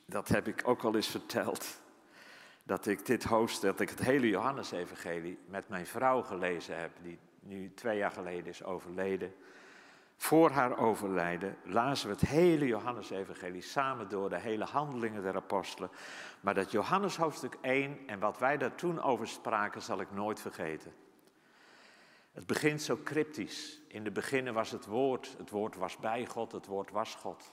dat 0.07 0.29
heb 0.29 0.49
ik 0.49 0.63
ook 0.65 0.83
al 0.83 0.95
eens 0.95 1.09
verteld, 1.09 1.81
dat 2.63 2.87
ik 2.87 3.07
dit 3.07 3.25
hoofdstuk, 3.25 3.71
dat 3.71 3.81
ik 3.81 3.89
het 3.89 3.99
hele 3.99 4.29
Johannesevangelie 4.29 5.39
met 5.47 5.69
mijn 5.69 5.87
vrouw 5.87 6.23
gelezen 6.23 6.79
heb, 6.79 6.91
die 7.03 7.19
nu 7.41 7.73
twee 7.75 7.99
jaar 7.99 8.11
geleden 8.11 8.47
is 8.47 8.65
overleden. 8.65 9.35
Voor 10.17 10.51
haar 10.51 10.79
overlijden 10.79 11.57
lazen 11.65 12.09
we 12.09 12.15
het 12.15 12.29
hele 12.29 12.67
Johannesevangelie 12.67 13.63
samen 13.63 14.09
door, 14.09 14.29
de 14.29 14.39
hele 14.39 14.65
handelingen 14.65 15.23
der 15.23 15.37
apostelen. 15.37 15.91
Maar 16.41 16.55
dat 16.55 16.71
Johannes 16.71 17.17
hoofdstuk 17.17 17.59
1 17.61 17.99
en 18.07 18.19
wat 18.19 18.39
wij 18.39 18.57
daar 18.57 18.75
toen 18.75 19.03
over 19.03 19.29
spraken, 19.29 19.83
zal 19.83 20.01
ik 20.01 20.11
nooit 20.11 20.41
vergeten. 20.41 20.93
Het 22.33 22.47
begint 22.47 22.83
zo 22.83 22.99
cryptisch. 23.05 23.81
In 23.89 24.05
de 24.05 24.11
beginnen 24.11 24.55
was 24.55 24.71
het 24.71 24.87
woord, 24.87 25.35
het 25.39 25.51
woord 25.51 25.77
was 25.77 25.97
bij 25.97 26.27
God, 26.27 26.53
het 26.53 26.67
woord 26.67 26.91
was 26.91 27.15
God. 27.15 27.51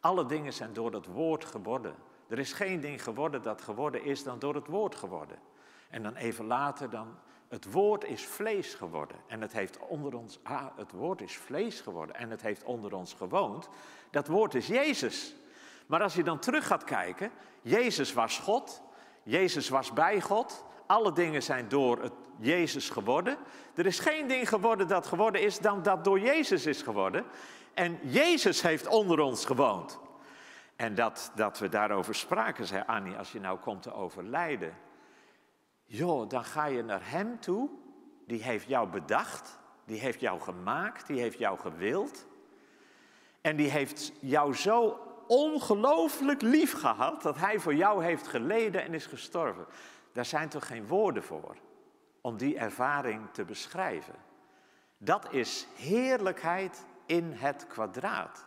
Alle 0.00 0.26
dingen 0.26 0.52
zijn 0.52 0.72
door 0.72 0.90
dat 0.90 1.06
woord 1.06 1.44
geworden. 1.44 1.94
Er 2.28 2.38
is 2.38 2.52
geen 2.52 2.80
ding 2.80 3.02
geworden 3.02 3.42
dat 3.42 3.62
geworden 3.62 4.04
is 4.04 4.22
dan 4.22 4.38
door 4.38 4.54
het 4.54 4.66
woord 4.66 4.94
geworden. 4.94 5.38
En 5.90 6.02
dan 6.02 6.14
even 6.14 6.44
later 6.44 6.90
dan, 6.90 7.18
het 7.52 7.72
woord 7.72 8.04
is 8.04 8.24
vlees 8.24 8.74
geworden. 8.74 9.16
En 9.26 9.40
het 9.40 9.52
heeft 9.52 9.78
onder 9.78 10.16
ons, 10.16 10.38
ah, 10.42 10.66
het 10.76 10.92
woord 10.92 11.20
is 11.20 11.36
vlees 11.36 11.80
geworden. 11.80 12.16
En 12.16 12.30
het 12.30 12.42
heeft 12.42 12.64
onder 12.64 12.94
ons 12.94 13.14
gewoond. 13.14 13.68
Dat 14.10 14.26
woord 14.26 14.54
is 14.54 14.66
Jezus. 14.66 15.34
Maar 15.86 16.02
als 16.02 16.14
je 16.14 16.22
dan 16.22 16.38
terug 16.38 16.66
gaat 16.66 16.84
kijken, 16.84 17.30
Jezus 17.62 18.12
was 18.12 18.38
God. 18.38 18.82
Jezus 19.22 19.68
was 19.68 19.92
bij 19.92 20.20
God. 20.20 20.64
Alle 20.86 21.12
dingen 21.12 21.42
zijn 21.42 21.68
door 21.68 22.02
het 22.02 22.12
Jezus 22.38 22.90
geworden. 22.90 23.36
Er 23.74 23.86
is 23.86 23.98
geen 23.98 24.28
ding 24.28 24.48
geworden 24.48 24.88
dat 24.88 25.06
geworden 25.06 25.42
is 25.42 25.58
dan 25.58 25.82
dat 25.82 26.04
door 26.04 26.20
Jezus 26.20 26.66
is 26.66 26.82
geworden. 26.82 27.24
En 27.74 27.98
Jezus 28.02 28.62
heeft 28.62 28.86
onder 28.86 29.20
ons 29.20 29.44
gewoond. 29.44 29.98
En 30.76 30.94
dat, 30.94 31.32
dat 31.34 31.58
we 31.58 31.68
daarover 31.68 32.14
spraken, 32.14 32.66
zei 32.66 32.82
Annie, 32.86 33.16
als 33.16 33.32
je 33.32 33.40
nou 33.40 33.58
komt 33.58 33.82
te 33.82 33.94
overlijden. 33.94 34.74
Joh, 35.92 36.28
dan 36.28 36.44
ga 36.44 36.64
je 36.64 36.82
naar 36.82 37.10
Hem 37.10 37.40
toe. 37.40 37.70
Die 38.26 38.42
heeft 38.42 38.68
jou 38.68 38.88
bedacht. 38.88 39.58
Die 39.84 40.00
heeft 40.00 40.20
jou 40.20 40.40
gemaakt. 40.40 41.06
Die 41.06 41.20
heeft 41.20 41.38
jou 41.38 41.58
gewild. 41.58 42.26
En 43.40 43.56
die 43.56 43.70
heeft 43.70 44.12
jou 44.20 44.54
zo 44.54 45.00
ongelooflijk 45.26 46.42
lief 46.42 46.72
gehad 46.72 47.22
dat 47.22 47.36
Hij 47.36 47.58
voor 47.58 47.74
jou 47.74 48.04
heeft 48.04 48.28
geleden 48.28 48.82
en 48.82 48.94
is 48.94 49.06
gestorven. 49.06 49.66
Daar 50.12 50.24
zijn 50.24 50.48
toch 50.48 50.66
geen 50.66 50.86
woorden 50.86 51.22
voor 51.22 51.56
om 52.20 52.36
die 52.36 52.58
ervaring 52.58 53.28
te 53.32 53.44
beschrijven. 53.44 54.14
Dat 54.98 55.32
is 55.32 55.66
heerlijkheid 55.76 56.86
in 57.06 57.32
het 57.32 57.66
kwadraat. 57.66 58.44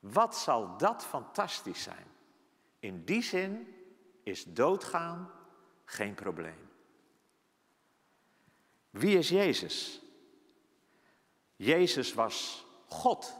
Wat 0.00 0.36
zal 0.36 0.76
dat 0.76 1.04
fantastisch 1.04 1.82
zijn? 1.82 2.06
In 2.78 3.04
die 3.04 3.22
zin 3.22 3.74
is 4.22 4.44
doodgaan 4.44 5.30
geen 5.90 6.14
probleem. 6.14 6.68
Wie 8.90 9.18
is 9.18 9.28
Jezus? 9.28 10.00
Jezus 11.56 12.14
was 12.14 12.66
God, 12.86 13.36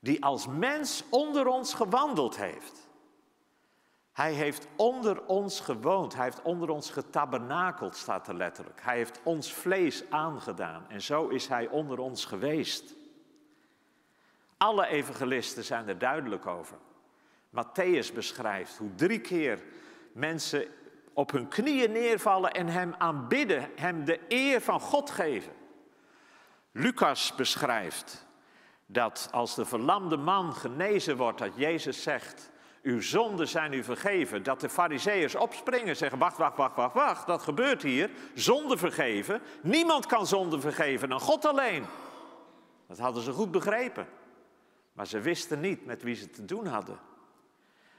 die 0.00 0.24
als 0.24 0.46
mens 0.46 1.04
onder 1.10 1.46
ons 1.46 1.74
gewandeld 1.74 2.36
heeft. 2.36 2.90
Hij 4.12 4.32
heeft 4.32 4.66
onder 4.76 5.26
ons 5.26 5.60
gewoond, 5.60 6.14
hij 6.14 6.24
heeft 6.24 6.42
onder 6.42 6.68
ons 6.68 6.90
getabernakeld, 6.90 7.96
staat 7.96 8.28
er 8.28 8.34
letterlijk. 8.34 8.82
Hij 8.82 8.96
heeft 8.96 9.20
ons 9.22 9.52
vlees 9.52 10.10
aangedaan 10.10 10.88
en 10.88 11.02
zo 11.02 11.28
is 11.28 11.48
hij 11.48 11.68
onder 11.68 11.98
ons 11.98 12.24
geweest. 12.24 12.94
Alle 14.56 14.86
evangelisten 14.86 15.64
zijn 15.64 15.88
er 15.88 15.98
duidelijk 15.98 16.46
over. 16.46 16.78
Matthäus 17.50 18.14
beschrijft 18.14 18.76
hoe 18.76 18.94
drie 18.94 19.20
keer 19.20 19.62
mensen 20.12 20.68
op 21.14 21.32
hun 21.32 21.48
knieën 21.48 21.92
neervallen 21.92 22.52
en 22.52 22.68
hem 22.68 22.94
aanbidden, 22.98 23.70
hem 23.76 24.04
de 24.04 24.20
eer 24.28 24.60
van 24.60 24.80
God 24.80 25.10
geven. 25.10 25.52
Lucas 26.72 27.34
beschrijft 27.34 28.26
dat 28.86 29.28
als 29.30 29.54
de 29.54 29.64
verlamde 29.64 30.16
man 30.16 30.54
genezen 30.54 31.16
wordt, 31.16 31.38
dat 31.38 31.52
Jezus 31.56 32.02
zegt, 32.02 32.50
uw 32.82 33.00
zonden 33.00 33.48
zijn 33.48 33.72
u 33.72 33.84
vergeven. 33.84 34.42
Dat 34.42 34.60
de 34.60 34.68
fariseeërs 34.68 35.34
opspringen, 35.34 35.96
zeggen, 35.96 36.18
wacht, 36.18 36.36
wacht, 36.36 36.56
wacht, 36.56 36.76
wacht, 36.76 36.94
wacht, 36.94 37.26
dat 37.26 37.42
gebeurt 37.42 37.82
hier. 37.82 38.10
Zonde 38.34 38.76
vergeven. 38.76 39.40
Niemand 39.62 40.06
kan 40.06 40.26
zonde 40.26 40.60
vergeven 40.60 41.08
dan 41.08 41.20
God 41.20 41.44
alleen. 41.44 41.84
Dat 42.88 42.98
hadden 42.98 43.22
ze 43.22 43.32
goed 43.32 43.50
begrepen. 43.50 44.06
Maar 44.92 45.06
ze 45.06 45.20
wisten 45.20 45.60
niet 45.60 45.86
met 45.86 46.02
wie 46.02 46.14
ze 46.14 46.30
te 46.30 46.44
doen 46.44 46.66
hadden. 46.66 46.98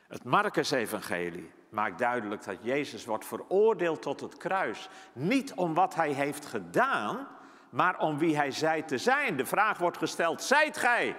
Het 0.07 0.23
Marcus-evangelie 0.23 1.51
maakt 1.73 1.97
duidelijk 1.97 2.43
dat 2.43 2.57
Jezus 2.61 3.05
wordt 3.05 3.25
veroordeeld 3.25 4.01
tot 4.01 4.19
het 4.19 4.37
kruis. 4.37 4.89
Niet 5.13 5.53
om 5.53 5.73
wat 5.73 5.95
hij 5.95 6.11
heeft 6.11 6.45
gedaan, 6.45 7.27
maar 7.69 7.99
om 7.99 8.17
wie 8.17 8.37
hij 8.37 8.51
zei 8.51 8.85
te 8.85 8.97
zijn. 8.97 9.37
De 9.37 9.45
vraag 9.45 9.77
wordt 9.77 9.97
gesteld, 9.97 10.41
zijt 10.41 10.77
gij? 10.77 11.15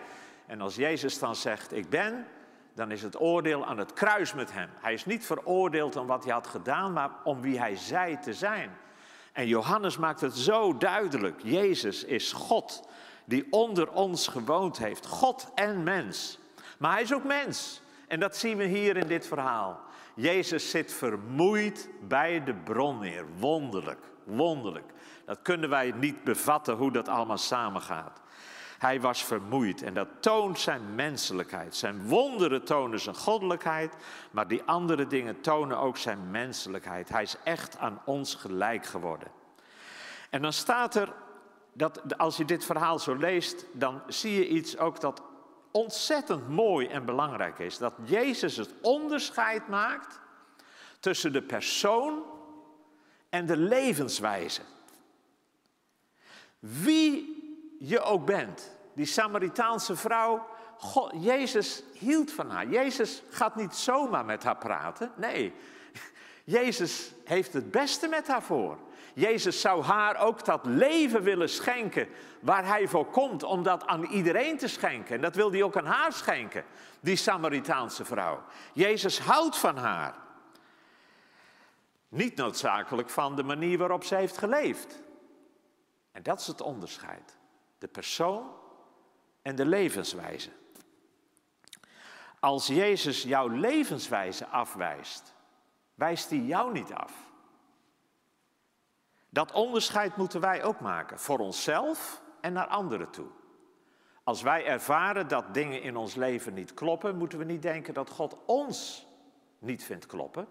En 0.47 0.61
als 0.61 0.75
Jezus 0.75 1.19
dan 1.19 1.37
zegt, 1.37 1.73
ik 1.73 1.90
ben, 1.90 2.27
dan 2.75 2.90
is 2.90 3.03
het 3.03 3.21
oordeel 3.21 3.67
aan 3.67 3.79
het 3.79 3.93
kruis 3.93 4.35
met 4.35 4.53
hem. 4.53 4.69
Hij 4.81 4.93
is 4.93 5.05
niet 5.05 5.27
veroordeeld 5.27 5.97
om 5.97 6.07
wat 6.07 6.25
hij 6.25 6.33
had 6.33 6.47
gedaan, 6.47 6.93
maar 6.93 7.11
om 7.25 7.40
wie 7.40 7.59
hij 7.59 7.77
zei 7.77 8.19
te 8.19 8.35
zijn. 8.35 8.71
En 9.33 9.47
Johannes 9.47 9.97
maakt 9.97 10.21
het 10.21 10.37
zo 10.37 10.77
duidelijk. 10.77 11.40
Jezus 11.43 12.05
is 12.05 12.33
God 12.33 12.88
die 13.25 13.47
onder 13.51 13.90
ons 13.90 14.29
gewoond 14.29 14.79
heeft. 14.79 15.07
God 15.07 15.51
en 15.55 15.83
mens. 15.83 16.38
Maar 16.79 16.93
hij 16.93 17.03
is 17.03 17.14
ook 17.14 17.25
mens. 17.25 17.83
En 18.09 18.21
dat 18.21 18.37
zien 18.37 18.57
we 18.57 18.64
hier 18.64 18.97
in 18.97 19.07
dit 19.07 19.27
verhaal. 19.27 19.81
Jezus 20.14 20.70
zit 20.70 20.92
vermoeid 20.92 21.88
bij 22.00 22.44
de 22.44 22.55
bron 22.55 22.98
neer. 22.98 23.27
Wonderlijk, 23.37 24.00
wonderlijk. 24.24 24.92
Dat 25.24 25.38
kunnen 25.42 25.68
wij 25.68 25.92
niet 25.96 26.24
bevatten 26.24 26.77
hoe 26.77 26.92
dat 26.92 27.09
allemaal 27.09 27.38
samengaat. 27.38 28.20
Hij 28.79 29.00
was 29.00 29.24
vermoeid 29.24 29.83
en 29.83 29.94
dat 29.94 30.09
toont 30.20 30.59
zijn 30.59 30.94
menselijkheid. 30.94 31.77
Zijn 31.77 32.09
wonderen 32.09 32.64
tonen 32.64 33.00
zijn 33.00 33.14
goddelijkheid, 33.16 33.96
maar 34.31 34.48
die 34.48 34.62
andere 34.62 35.07
dingen 35.07 35.40
tonen 35.40 35.79
ook 35.79 35.96
zijn 35.96 36.31
menselijkheid. 36.31 37.09
Hij 37.09 37.22
is 37.22 37.37
echt 37.44 37.79
aan 37.79 38.00
ons 38.05 38.35
gelijk 38.35 38.87
geworden. 38.87 39.29
En 40.31 40.42
dan 40.42 40.53
staat 40.53 40.94
er, 40.94 41.12
dat 41.72 42.18
als 42.18 42.37
je 42.37 42.44
dit 42.44 42.64
verhaal 42.64 42.98
zo 42.98 43.14
leest, 43.14 43.66
dan 43.72 44.03
zie 44.07 44.35
je 44.35 44.48
iets 44.48 44.79
ook 44.79 45.00
dat 45.00 45.22
ontzettend 45.76 46.48
mooi 46.48 46.87
en 46.87 47.04
belangrijk 47.04 47.58
is. 47.58 47.78
Dat 47.78 47.94
Jezus 48.04 48.56
het 48.56 48.74
onderscheid 48.80 49.68
maakt 49.68 50.20
tussen 51.00 51.32
de 51.32 51.42
persoon 51.42 52.22
en 53.28 53.46
de 53.46 53.56
levenswijze. 53.56 54.60
Wie 56.58 57.42
je 57.78 58.00
ook 58.00 58.26
bent, 58.26 58.70
die 58.94 59.06
Samaritaanse 59.06 59.96
vrouw, 59.96 60.46
God, 60.78 61.12
Jezus 61.18 61.82
hield 61.92 62.32
van 62.32 62.50
haar. 62.50 62.68
Jezus 62.68 63.22
gaat 63.30 63.56
niet 63.56 63.74
zomaar 63.74 64.24
met 64.24 64.42
haar 64.42 64.58
praten. 64.58 65.12
Nee, 65.16 65.54
Jezus 66.44 67.12
heeft 67.24 67.52
het 67.52 67.70
beste 67.70 68.08
met 68.08 68.26
haar 68.26 68.42
voor. 68.42 68.78
Jezus 69.14 69.61
zou 69.61 69.83
haar 69.83 70.16
ook 70.16 70.44
dat 70.44 70.66
leven 70.66 71.22
willen 71.22 71.48
schenken 71.48 72.09
waar 72.40 72.66
hij 72.66 72.88
voor 72.88 73.07
komt, 73.07 73.42
om 73.42 73.62
dat 73.62 73.87
aan 73.87 74.05
iedereen 74.05 74.59
te 74.59 74.68
schenken. 74.68 75.14
En 75.14 75.20
dat 75.20 75.35
wil 75.35 75.50
hij 75.50 75.62
ook 75.62 75.77
aan 75.77 75.87
haar 75.87 76.12
schenken, 76.12 76.64
die 77.00 77.16
Samaritaanse 77.16 78.05
vrouw. 78.05 78.42
Jezus 78.72 79.18
houdt 79.18 79.59
van 79.59 79.77
haar. 79.77 80.14
Niet 82.09 82.37
noodzakelijk 82.37 83.11
van 83.11 83.37
de 83.37 83.42
manier 83.42 83.79
waarop 83.79 84.05
zij 84.05 84.18
heeft 84.18 84.38
geleefd. 84.38 85.03
En 86.12 86.22
dat 86.22 86.40
is 86.40 86.46
het 86.46 86.61
onderscheid. 86.61 87.37
De 87.79 87.88
persoon 87.88 88.50
en 89.42 89.57
de 89.57 89.66
levenswijze. 89.66 90.50
Als 92.40 92.66
Jezus 92.66 93.22
jouw 93.22 93.48
levenswijze 93.48 94.46
afwijst, 94.46 95.35
wijst 95.94 96.31
hij 96.31 96.38
jou 96.38 96.72
niet 96.72 96.92
af. 96.92 97.23
Dat 99.35 99.53
onderscheid 99.53 100.16
moeten 100.16 100.40
wij 100.40 100.64
ook 100.64 100.81
maken, 100.81 101.18
voor 101.18 101.38
onszelf 101.38 102.23
en 102.40 102.53
naar 102.53 102.66
anderen 102.66 103.11
toe. 103.11 103.27
Als 104.23 104.42
wij 104.42 104.66
ervaren 104.66 105.29
dat 105.29 105.55
dingen 105.55 105.83
in 105.83 105.97
ons 105.97 106.14
leven 106.14 106.55
niet 106.55 106.75
kloppen, 106.75 107.16
moeten 107.16 107.38
we 107.38 107.44
niet 107.44 107.62
denken 107.62 107.94
dat 107.94 108.11
God 108.11 108.37
ons 108.47 109.07
niet 109.59 109.85
vindt 109.85 110.07
kloppen. 110.07 110.47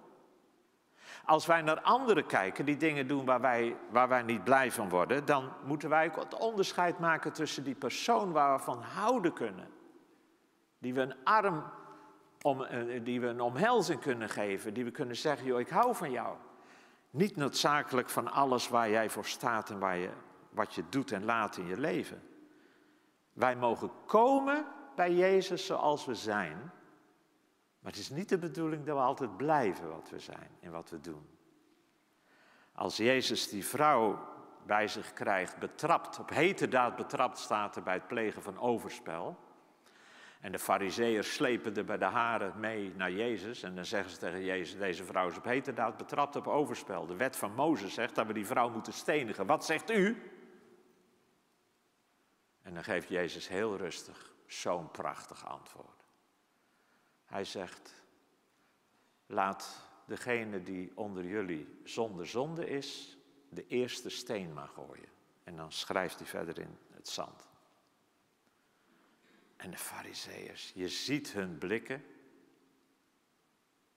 Als 1.25 1.45
wij 1.45 1.61
naar 1.61 1.81
anderen 1.81 2.25
kijken 2.25 2.65
die 2.65 2.77
dingen 2.77 3.07
doen 3.07 3.25
waar 3.25 3.41
wij, 3.41 3.75
waar 3.89 4.07
wij 4.07 4.21
niet 4.21 4.43
blij 4.43 4.71
van 4.71 4.89
worden, 4.89 5.25
dan 5.25 5.51
moeten 5.65 5.89
wij 5.89 6.05
ook 6.05 6.15
het 6.15 6.37
onderscheid 6.37 6.99
maken 6.99 7.33
tussen 7.33 7.63
die 7.63 7.75
persoon 7.75 8.31
waar 8.31 8.57
we 8.57 8.63
van 8.63 8.81
houden 8.81 9.33
kunnen. 9.33 9.67
Die 10.79 10.93
we 10.93 11.01
een 11.01 11.23
arm 11.23 11.63
om, 12.41 12.63
eh, 12.63 13.03
die 13.03 13.21
we 13.21 13.27
een 13.27 13.41
omhelzing 13.41 13.99
kunnen 13.99 14.29
geven, 14.29 14.73
die 14.73 14.83
we 14.83 14.91
kunnen 14.91 15.15
zeggen, 15.15 15.45
joh, 15.45 15.59
ik 15.59 15.69
hou 15.69 15.95
van 15.95 16.11
jou. 16.11 16.37
Niet 17.13 17.35
noodzakelijk 17.35 18.09
van 18.09 18.31
alles 18.31 18.67
waar 18.67 18.89
jij 18.89 19.09
voor 19.09 19.25
staat 19.25 19.69
en 19.69 19.79
waar 19.79 19.97
je, 19.97 20.09
wat 20.49 20.73
je 20.73 20.83
doet 20.89 21.11
en 21.11 21.25
laat 21.25 21.57
in 21.57 21.67
je 21.67 21.77
leven. 21.77 22.23
Wij 23.33 23.55
mogen 23.55 23.91
komen 24.05 24.65
bij 24.95 25.13
Jezus 25.13 25.65
zoals 25.65 26.05
we 26.05 26.15
zijn, 26.15 26.57
maar 27.79 27.91
het 27.91 28.01
is 28.01 28.09
niet 28.09 28.29
de 28.29 28.37
bedoeling 28.37 28.85
dat 28.85 28.95
we 28.95 29.01
altijd 29.01 29.37
blijven 29.37 29.89
wat 29.89 30.09
we 30.09 30.19
zijn 30.19 30.49
en 30.59 30.71
wat 30.71 30.89
we 30.89 30.99
doen. 30.99 31.27
Als 32.71 32.97
Jezus 32.97 33.49
die 33.49 33.65
vrouw 33.65 34.27
bij 34.65 34.87
zich 34.87 35.13
krijgt, 35.13 35.57
betrapt, 35.57 36.19
op 36.19 36.29
hete 36.29 36.67
daad 36.67 36.95
betrapt 36.95 37.37
staat 37.37 37.75
er 37.75 37.83
bij 37.83 37.93
het 37.93 38.07
plegen 38.07 38.41
van 38.41 38.59
overspel. 38.59 39.37
En 40.43 40.51
de 40.51 40.59
fariseeërs 40.59 41.33
slepen 41.33 41.75
er 41.75 41.85
bij 41.85 41.97
de 41.97 42.05
haren 42.05 42.59
mee 42.59 42.93
naar 42.95 43.11
Jezus. 43.11 43.63
En 43.63 43.75
dan 43.75 43.85
zeggen 43.85 44.11
ze 44.11 44.17
tegen 44.17 44.43
Jezus, 44.43 44.79
deze 44.79 45.03
vrouw 45.03 45.27
is 45.27 45.37
op 45.37 45.43
hete 45.43 45.73
daad 45.73 45.97
betrapt 45.97 46.35
op 46.35 46.47
overspel. 46.47 47.05
De 47.05 47.15
wet 47.15 47.35
van 47.35 47.53
Mozes 47.53 47.93
zegt 47.93 48.15
dat 48.15 48.27
we 48.27 48.33
die 48.33 48.45
vrouw 48.45 48.69
moeten 48.69 48.93
stenigen. 48.93 49.45
Wat 49.45 49.65
zegt 49.65 49.91
u? 49.91 50.31
En 52.61 52.73
dan 52.73 52.83
geeft 52.83 53.09
Jezus 53.09 53.47
heel 53.47 53.77
rustig 53.77 54.33
zo'n 54.45 54.91
prachtig 54.91 55.47
antwoord. 55.47 56.03
Hij 57.25 57.43
zegt, 57.43 58.03
laat 59.25 59.89
degene 60.05 60.63
die 60.63 60.91
onder 60.95 61.25
jullie 61.25 61.79
zonder 61.83 62.27
zonde 62.27 62.67
is, 62.67 63.17
de 63.49 63.67
eerste 63.67 64.09
steen 64.09 64.53
maar 64.53 64.69
gooien. 64.69 65.09
En 65.43 65.55
dan 65.55 65.71
schrijft 65.71 66.19
hij 66.19 66.27
verder 66.27 66.59
in 66.59 66.77
het 66.91 67.07
zand. 67.07 67.52
En 69.63 69.71
de 69.71 69.77
fariseeërs, 69.77 70.71
je 70.75 70.87
ziet 70.87 71.31
hun 71.31 71.57
blikken. 71.57 72.03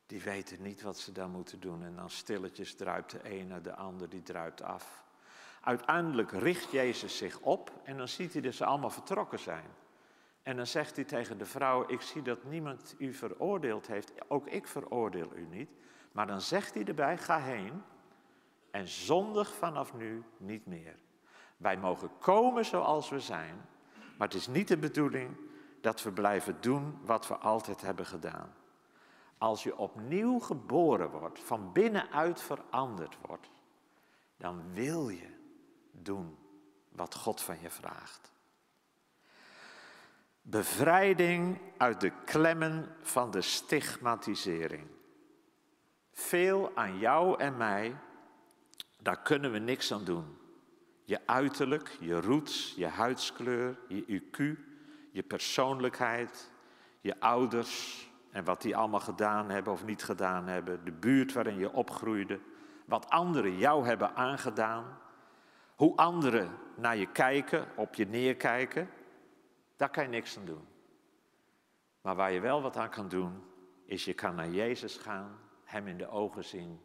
Die 0.07 0.22
weten 0.22 0.62
niet 0.62 0.83
wat 0.83 0.98
ze 0.98 1.12
dan 1.12 1.31
moeten 1.31 1.61
doen. 1.61 1.85
En 1.85 1.96
dan 1.96 2.11
stilletjes 2.11 2.74
druipt 2.74 3.11
de 3.11 3.44
naar 3.48 3.62
de 3.62 3.74
ander, 3.74 4.09
die 4.09 4.22
druipt 4.22 4.62
af. 4.62 5.05
Uiteindelijk 5.61 6.31
richt 6.33 6.70
Jezus 6.70 7.16
zich 7.16 7.40
op 7.40 7.72
en 7.85 7.96
dan 7.96 8.09
ziet 8.09 8.33
hij 8.33 8.42
dat 8.42 8.55
ze 8.55 8.64
allemaal 8.64 8.90
vertrokken 8.90 9.38
zijn. 9.38 9.70
En 10.42 10.57
dan 10.57 10.66
zegt 10.66 10.96
hij 10.96 11.05
tegen 11.05 11.38
de 11.38 11.46
vrouw, 11.46 11.88
ik 11.88 12.00
zie 12.00 12.22
dat 12.22 12.44
niemand 12.44 12.94
u 12.98 13.12
veroordeeld 13.14 13.87
heeft, 13.87 14.12
ook 14.29 14.46
ik 14.46 14.66
veroordeel 14.66 15.37
u 15.37 15.46
niet. 15.50 15.70
Maar 16.12 16.26
dan 16.26 16.40
zegt 16.40 16.74
hij 16.74 16.85
erbij, 16.85 17.18
ga 17.18 17.40
heen 17.40 17.83
en 18.70 18.88
zondig 18.88 19.55
vanaf 19.55 19.94
nu 19.94 20.24
niet 20.37 20.66
meer. 20.66 20.96
Wij 21.57 21.76
mogen 21.76 22.11
komen 22.18 22.64
zoals 22.64 23.09
we 23.09 23.20
zijn, 23.20 23.68
maar 24.18 24.29
het 24.29 24.37
is 24.37 24.46
niet 24.46 24.68
de 24.68 24.79
bedoeling 24.79 25.45
dat 25.87 26.03
we 26.03 26.12
blijven 26.12 26.61
doen 26.61 26.99
wat 27.05 27.29
we 27.29 27.37
altijd 27.37 27.81
hebben 27.81 28.07
gedaan. 28.07 28.55
Als 29.38 29.62
je 29.62 29.77
opnieuw 29.77 30.38
geboren 30.38 31.11
wordt, 31.11 31.40
van 31.40 31.72
binnenuit 31.72 32.42
veranderd 32.42 33.16
wordt, 33.20 33.51
dan 34.37 34.72
wil 34.72 35.09
je 35.09 35.29
doen 35.92 36.37
wat 36.92 37.14
God 37.14 37.40
van 37.40 37.61
je 37.61 37.70
vraagt. 37.70 38.33
Bevrijding 40.42 41.59
uit 41.77 42.01
de 42.01 42.12
klemmen 42.25 42.96
van 43.03 43.31
de 43.31 43.42
stigmatisering. 43.42 44.87
Veel 46.12 46.72
aan 46.75 46.99
jou 46.99 47.38
en 47.38 47.57
mij, 47.57 47.96
daar 48.99 49.22
kunnen 49.22 49.53
we 49.53 49.59
niks 49.59 49.92
aan 49.92 50.05
doen. 50.05 50.38
Je 51.05 51.27
uiterlijk, 51.27 51.96
je 52.01 52.20
roots, 52.20 52.75
je 52.77 52.87
huidskleur, 52.87 53.79
je 53.88 54.20
IQ, 54.20 54.66
je 55.16 55.22
persoonlijkheid, 55.22 56.50
je 57.00 57.20
ouders 57.20 58.05
en 58.31 58.44
wat 58.44 58.62
die 58.62 58.76
allemaal 58.76 59.00
gedaan 59.00 59.50
hebben 59.50 59.72
of 59.72 59.85
niet 59.85 60.05
gedaan 60.05 60.46
hebben, 60.46 60.85
de 60.85 60.92
buurt 60.92 61.33
waarin 61.33 61.59
je 61.59 61.72
opgroeide, 61.72 62.40
wat 62.85 63.11
anderen 63.11 63.57
jou 63.57 63.87
hebben 63.87 64.14
aangedaan, 64.14 64.98
hoe 65.74 65.96
anderen 65.96 66.50
naar 66.74 66.96
je 66.96 67.07
kijken, 67.07 67.66
op 67.76 67.94
je 67.94 68.07
neerkijken, 68.07 68.90
daar 69.76 69.90
kan 69.90 70.02
je 70.02 70.09
niks 70.09 70.38
aan 70.38 70.44
doen. 70.44 70.66
Maar 72.00 72.16
waar 72.16 72.33
je 72.33 72.40
wel 72.40 72.62
wat 72.62 72.76
aan 72.76 72.90
kan 72.90 73.09
doen, 73.09 73.42
is 73.85 74.05
je 74.05 74.14
kan 74.14 74.35
naar 74.35 74.50
Jezus 74.50 74.96
gaan, 74.96 75.38
Hem 75.64 75.87
in 75.87 75.98
de 75.98 76.09
ogen 76.09 76.44
zien 76.44 76.81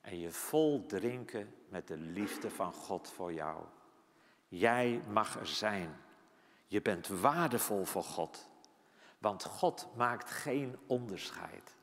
en 0.00 0.18
je 0.18 0.30
vol 0.30 0.86
drinken 0.86 1.54
met 1.68 1.88
de 1.88 1.96
liefde 1.96 2.50
van 2.50 2.72
God 2.72 3.08
voor 3.08 3.32
jou. 3.32 3.64
Jij 4.48 5.02
mag 5.08 5.38
er 5.38 5.46
zijn. 5.46 6.08
Je 6.70 6.82
bent 6.82 7.08
waardevol 7.08 7.84
voor 7.84 8.02
God. 8.02 8.48
Want 9.18 9.44
God 9.44 9.88
maakt 9.96 10.30
geen 10.30 10.76
onderscheid. 10.86 11.74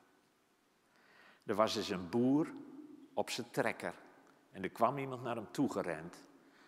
Er 1.45 1.55
was 1.55 1.75
eens 1.75 1.89
een 1.89 2.09
boer 2.09 2.47
op 3.13 3.29
zijn 3.29 3.51
trekker. 3.51 3.93
En 4.51 4.63
er 4.63 4.69
kwam 4.69 4.97
iemand 4.97 5.23
naar 5.23 5.35
hem 5.35 5.51
toe 5.51 5.71
gerend. 5.71 6.15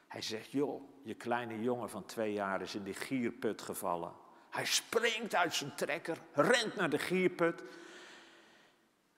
Hij 0.07 0.21
zegt, 0.21 0.51
joh, 0.51 0.81
je 1.03 1.13
kleine 1.13 1.61
jongen 1.61 1.89
van 1.89 2.05
twee 2.05 2.33
jaar 2.33 2.61
is 2.61 2.75
in 2.75 2.83
die 2.83 2.93
gierput 2.93 3.61
gevallen. 3.61 4.13
Hij 4.49 4.65
springt 4.65 5.35
uit 5.35 5.53
zijn 5.53 5.75
trekker, 5.75 6.17
rent 6.33 6.75
naar 6.75 6.89
de 6.89 6.99
gierput. 6.99 7.63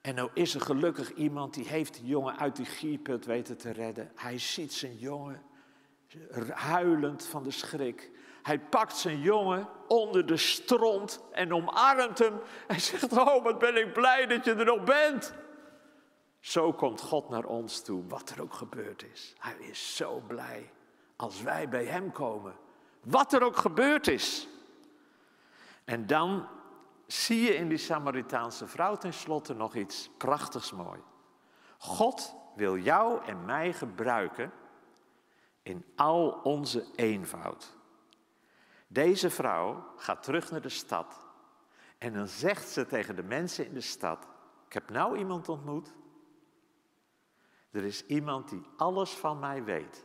En 0.00 0.14
nou 0.14 0.30
is 0.34 0.54
er 0.54 0.60
gelukkig 0.60 1.14
iemand 1.14 1.54
die 1.54 1.68
heeft 1.68 1.94
die 1.94 2.06
jongen 2.06 2.38
uit 2.38 2.56
die 2.56 2.66
gierput 2.66 3.24
weten 3.24 3.56
te 3.56 3.70
redden. 3.70 4.12
Hij 4.14 4.38
ziet 4.38 4.72
zijn 4.72 4.96
jongen 4.96 5.42
huilend 6.50 7.26
van 7.26 7.42
de 7.42 7.50
schrik. 7.50 8.10
Hij 8.42 8.58
pakt 8.58 8.96
zijn 8.96 9.20
jongen 9.20 9.68
onder 9.86 10.26
de 10.26 10.36
stront 10.36 11.20
en 11.30 11.54
omarmt 11.54 12.18
hem. 12.18 12.40
Hij 12.66 12.78
zegt, 12.90 13.12
oh 13.12 13.42
wat 13.42 13.58
ben 13.58 13.76
ik 13.76 13.92
blij 13.92 14.26
dat 14.26 14.44
je 14.44 14.54
er 14.54 14.64
nog 14.64 14.84
bent. 14.84 15.34
Zo 16.40 16.72
komt 16.72 17.00
God 17.00 17.28
naar 17.28 17.44
ons 17.44 17.82
toe, 17.82 18.06
wat 18.06 18.30
er 18.30 18.42
ook 18.42 18.54
gebeurd 18.54 19.04
is. 19.12 19.34
Hij 19.38 19.56
is 19.58 19.96
zo 19.96 20.22
blij 20.26 20.70
als 21.16 21.42
wij 21.42 21.68
bij 21.68 21.84
Hem 21.84 22.12
komen. 22.12 22.54
Wat 23.02 23.32
er 23.32 23.42
ook 23.42 23.56
gebeurd 23.56 24.08
is. 24.08 24.48
En 25.84 26.06
dan 26.06 26.48
zie 27.06 27.40
je 27.40 27.54
in 27.54 27.68
die 27.68 27.78
Samaritaanse 27.78 28.66
vrouw 28.66 28.96
tenslotte 28.96 29.54
nog 29.54 29.74
iets 29.74 30.10
prachtigs 30.16 30.72
mooi. 30.72 31.00
God 31.78 32.34
wil 32.54 32.76
jou 32.76 33.24
en 33.24 33.44
mij 33.44 33.72
gebruiken 33.72 34.52
in 35.62 35.84
al 35.96 36.40
onze 36.42 36.86
eenvoud. 36.94 37.76
Deze 38.92 39.30
vrouw 39.30 39.84
gaat 39.96 40.22
terug 40.22 40.50
naar 40.50 40.60
de 40.60 40.68
stad 40.68 41.26
en 41.98 42.12
dan 42.12 42.28
zegt 42.28 42.68
ze 42.68 42.86
tegen 42.86 43.16
de 43.16 43.22
mensen 43.22 43.66
in 43.66 43.74
de 43.74 43.80
stad: 43.80 44.28
Ik 44.66 44.72
heb 44.72 44.90
nou 44.90 45.18
iemand 45.18 45.48
ontmoet. 45.48 45.94
Er 47.70 47.84
is 47.84 48.06
iemand 48.06 48.48
die 48.48 48.66
alles 48.76 49.10
van 49.10 49.38
mij 49.38 49.64
weet. 49.64 50.04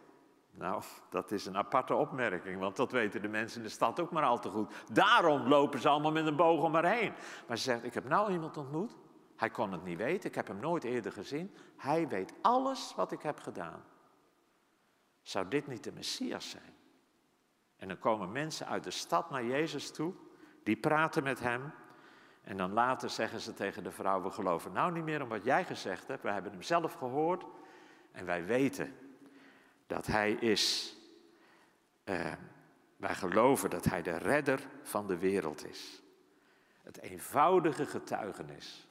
Nou, 0.52 0.84
dat 1.10 1.32
is 1.32 1.46
een 1.46 1.58
aparte 1.58 1.94
opmerking, 1.94 2.60
want 2.60 2.76
dat 2.76 2.92
weten 2.92 3.22
de 3.22 3.28
mensen 3.28 3.58
in 3.58 3.66
de 3.68 3.74
stad 3.74 4.00
ook 4.00 4.12
maar 4.12 4.24
al 4.24 4.40
te 4.40 4.50
goed. 4.50 4.74
Daarom 4.94 5.48
lopen 5.48 5.80
ze 5.80 5.90
allemaal 5.90 6.12
met 6.12 6.28
een 6.28 6.36
boog 6.36 6.64
om 6.64 6.74
haar 6.74 6.92
heen. 6.92 7.14
Maar 7.48 7.58
ze 7.58 7.64
zegt, 7.64 7.84
ik 7.84 7.94
heb 7.94 8.08
nou 8.08 8.32
iemand 8.32 8.58
ontmoet. 8.58 8.98
Hij 9.36 9.50
kon 9.50 9.72
het 9.72 9.84
niet 9.84 9.98
weten, 9.98 10.30
ik 10.30 10.36
heb 10.36 10.48
hem 10.48 10.60
nooit 10.60 10.84
eerder 10.84 11.12
gezien. 11.12 11.56
Hij 11.78 12.08
weet 12.08 12.34
alles 12.42 12.94
wat 12.96 13.12
ik 13.12 13.22
heb 13.22 13.40
gedaan. 13.40 13.84
Zou 15.22 15.48
dit 15.48 15.68
niet 15.68 15.84
de 15.84 15.92
Messias 15.92 16.50
zijn? 16.50 16.77
En 17.78 17.88
dan 17.88 18.00
komen 18.00 18.32
mensen 18.32 18.68
uit 18.68 18.84
de 18.84 18.92
stad 18.92 19.30
naar 19.30 19.46
Jezus 19.46 19.92
toe, 19.92 20.14
die 20.64 20.78
praten 20.78 21.24
met 21.24 21.40
hem. 21.40 21.72
En 22.42 22.58
dan 22.58 22.74
later 22.74 23.10
zeggen 23.10 23.40
ze 23.40 23.54
tegen 23.54 23.84
de 23.84 23.92
vrouw, 23.92 24.22
we 24.22 24.30
geloven 24.30 24.72
nou 24.72 24.92
niet 24.92 25.04
meer 25.04 25.22
om 25.22 25.30
wat 25.30 25.44
jij 25.44 25.66
gezegd 25.66 26.08
hebt. 26.08 26.24
We 26.24 26.32
hebben 26.32 26.52
hem 26.52 26.62
zelf 26.62 26.94
gehoord 26.94 27.46
en 28.12 28.26
wij 28.26 28.46
weten 28.46 28.96
dat 29.88 30.06
Hij 30.06 30.32
is. 30.32 30.96
Uh, 32.06 32.34
wij 32.98 33.16
geloven 33.16 33.70
dat 33.70 33.86
Hij 33.86 34.02
de 34.02 34.18
redder 34.18 34.68
van 34.82 35.08
de 35.08 35.18
wereld 35.18 35.66
is. 35.66 36.02
Het 36.82 37.00
eenvoudige 37.00 37.86
getuigenis 37.86 38.88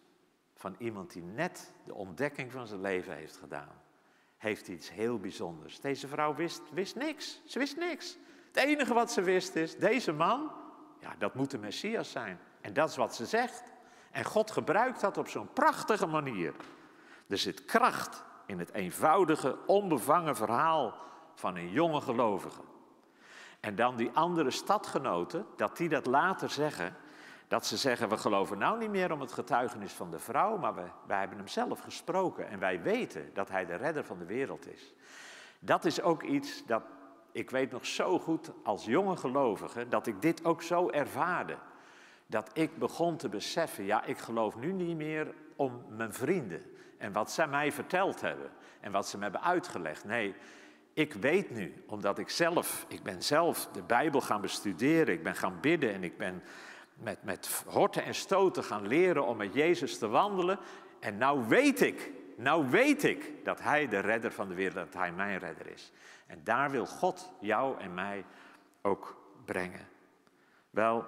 van 0.54 0.74
iemand 0.78 1.12
die 1.12 1.22
net 1.22 1.72
de 1.84 1.94
ontdekking 1.94 2.52
van 2.52 2.66
zijn 2.66 2.80
leven 2.80 3.14
heeft 3.14 3.36
gedaan, 3.36 3.82
heeft 4.36 4.68
iets 4.68 4.90
heel 4.90 5.18
bijzonders. 5.18 5.80
Deze 5.80 6.08
vrouw 6.08 6.34
wist, 6.34 6.62
wist 6.72 6.96
niks. 6.96 7.40
Ze 7.44 7.58
wist 7.58 7.76
niks. 7.76 8.18
Het 8.56 8.64
enige 8.64 8.94
wat 8.94 9.12
ze 9.12 9.22
wist 9.22 9.54
is, 9.54 9.76
deze 9.78 10.12
man, 10.12 10.50
ja, 10.98 11.14
dat 11.18 11.34
moet 11.34 11.50
de 11.50 11.58
Messias 11.58 12.10
zijn. 12.10 12.38
En 12.60 12.72
dat 12.72 12.88
is 12.88 12.96
wat 12.96 13.14
ze 13.14 13.26
zegt. 13.26 13.62
En 14.10 14.24
God 14.24 14.50
gebruikt 14.50 15.00
dat 15.00 15.18
op 15.18 15.28
zo'n 15.28 15.52
prachtige 15.52 16.06
manier. 16.06 16.54
Er 17.28 17.38
zit 17.38 17.64
kracht 17.64 18.24
in 18.46 18.58
het 18.58 18.72
eenvoudige, 18.72 19.58
onbevangen 19.66 20.36
verhaal 20.36 20.94
van 21.34 21.56
een 21.56 21.70
jonge 21.70 22.00
gelovige. 22.00 22.60
En 23.60 23.74
dan 23.74 23.96
die 23.96 24.10
andere 24.14 24.50
stadgenoten, 24.50 25.46
dat 25.56 25.76
die 25.76 25.88
dat 25.88 26.06
later 26.06 26.50
zeggen, 26.50 26.96
dat 27.48 27.66
ze 27.66 27.76
zeggen, 27.76 28.08
we 28.08 28.16
geloven 28.16 28.58
nou 28.58 28.78
niet 28.78 28.90
meer 28.90 29.12
om 29.12 29.20
het 29.20 29.32
getuigenis 29.32 29.92
van 29.92 30.10
de 30.10 30.18
vrouw, 30.18 30.56
maar 30.56 30.74
we, 30.74 30.84
wij 31.06 31.18
hebben 31.18 31.38
hem 31.38 31.48
zelf 31.48 31.80
gesproken 31.80 32.48
en 32.48 32.58
wij 32.58 32.82
weten 32.82 33.30
dat 33.34 33.48
hij 33.48 33.66
de 33.66 33.74
redder 33.74 34.04
van 34.04 34.18
de 34.18 34.26
wereld 34.26 34.72
is. 34.72 34.94
Dat 35.58 35.84
is 35.84 36.02
ook 36.02 36.22
iets 36.22 36.66
dat 36.66 36.82
ik 37.36 37.50
weet 37.50 37.70
nog 37.70 37.86
zo 37.86 38.18
goed 38.18 38.50
als 38.62 38.84
jonge 38.84 39.16
gelovige, 39.16 39.88
dat 39.88 40.06
ik 40.06 40.22
dit 40.22 40.44
ook 40.44 40.62
zo 40.62 40.90
ervaarde. 40.90 41.56
Dat 42.26 42.50
ik 42.52 42.78
begon 42.78 43.16
te 43.16 43.28
beseffen, 43.28 43.84
ja, 43.84 44.04
ik 44.04 44.18
geloof 44.18 44.56
nu 44.56 44.72
niet 44.72 44.96
meer 44.96 45.34
om 45.56 45.84
mijn 45.88 46.12
vrienden 46.12 46.62
en 46.98 47.12
wat 47.12 47.30
zij 47.30 47.46
mij 47.46 47.72
verteld 47.72 48.20
hebben 48.20 48.50
en 48.80 48.92
wat 48.92 49.08
ze 49.08 49.16
me 49.16 49.22
hebben 49.22 49.42
uitgelegd. 49.42 50.04
Nee, 50.04 50.34
ik 50.92 51.12
weet 51.12 51.50
nu, 51.50 51.84
omdat 51.86 52.18
ik 52.18 52.28
zelf, 52.28 52.86
ik 52.88 53.02
ben 53.02 53.22
zelf 53.22 53.68
de 53.72 53.82
Bijbel 53.82 54.20
gaan 54.20 54.40
bestuderen, 54.40 55.14
ik 55.14 55.22
ben 55.22 55.36
gaan 55.36 55.58
bidden 55.60 55.92
en 55.92 56.04
ik 56.04 56.18
ben 56.18 56.42
met, 56.94 57.22
met 57.22 57.64
horten 57.66 58.04
en 58.04 58.14
stoten 58.14 58.64
gaan 58.64 58.86
leren 58.86 59.26
om 59.26 59.36
met 59.36 59.54
Jezus 59.54 59.98
te 59.98 60.08
wandelen. 60.08 60.58
En 61.00 61.16
nou 61.16 61.48
weet 61.48 61.80
ik, 61.80 62.12
nou 62.36 62.70
weet 62.70 63.02
ik 63.02 63.44
dat 63.44 63.60
Hij 63.60 63.88
de 63.88 63.98
redder 63.98 64.32
van 64.32 64.48
de 64.48 64.54
wereld, 64.54 64.74
dat 64.74 64.94
Hij 64.94 65.12
mijn 65.12 65.38
redder 65.38 65.66
is. 65.66 65.92
En 66.26 66.44
daar 66.44 66.70
wil 66.70 66.86
God 66.86 67.32
jou 67.40 67.80
en 67.80 67.94
mij 67.94 68.24
ook 68.82 69.16
brengen. 69.44 69.88
Wel, 70.70 71.06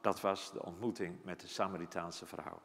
dat 0.00 0.20
was 0.20 0.52
de 0.52 0.62
ontmoeting 0.62 1.24
met 1.24 1.40
de 1.40 1.48
Samaritaanse 1.48 2.26
vrouw. 2.26 2.60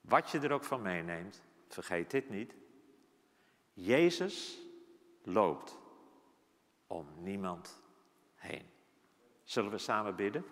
Wat 0.00 0.30
je 0.30 0.40
er 0.40 0.52
ook 0.52 0.64
van 0.64 0.82
meeneemt, 0.82 1.42
vergeet 1.68 2.10
dit 2.10 2.30
niet. 2.30 2.54
Jezus 3.72 4.58
loopt 5.22 5.78
om 6.86 7.06
niemand 7.16 7.82
heen. 8.34 8.70
Zullen 9.42 9.70
we 9.70 9.78
samen 9.78 10.16
bidden? 10.16 10.44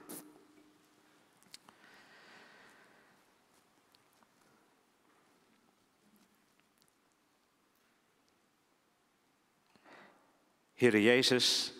Heere 10.80 11.02
Jezus, 11.02 11.74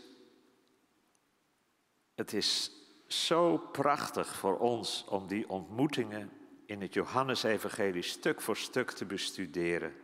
het 2.14 2.32
is 2.32 2.72
zo 3.06 3.58
prachtig 3.58 4.36
voor 4.36 4.58
ons 4.58 5.04
om 5.08 5.26
die 5.26 5.48
ontmoetingen 5.48 6.30
in 6.66 6.80
het 6.80 6.94
Johannesevangelie 6.94 8.02
stuk 8.02 8.40
voor 8.40 8.56
stuk 8.56 8.90
te 8.90 9.04
bestuderen. 9.04 9.94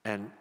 En 0.00 0.34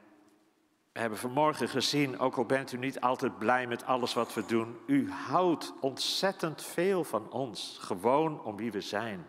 we 0.92 1.00
hebben 1.00 1.20
vanmorgen 1.20 1.70
gezien, 1.70 2.20
ook 2.20 2.38
al 2.38 2.46
bent 2.46 2.72
u 2.72 2.78
niet 2.78 3.00
altijd 3.00 3.38
blij 3.38 3.68
met 3.68 3.84
alles 3.84 4.14
wat 4.14 4.34
we 4.34 4.46
doen, 4.46 4.78
u 4.88 5.12
houdt 5.12 5.74
ontzettend 5.80 6.64
veel 6.64 7.04
van 7.04 7.32
ons, 7.32 7.78
gewoon 7.82 8.44
om 8.44 8.58
wie 8.58 8.72
we 8.72 8.82
zijn. 8.82 9.26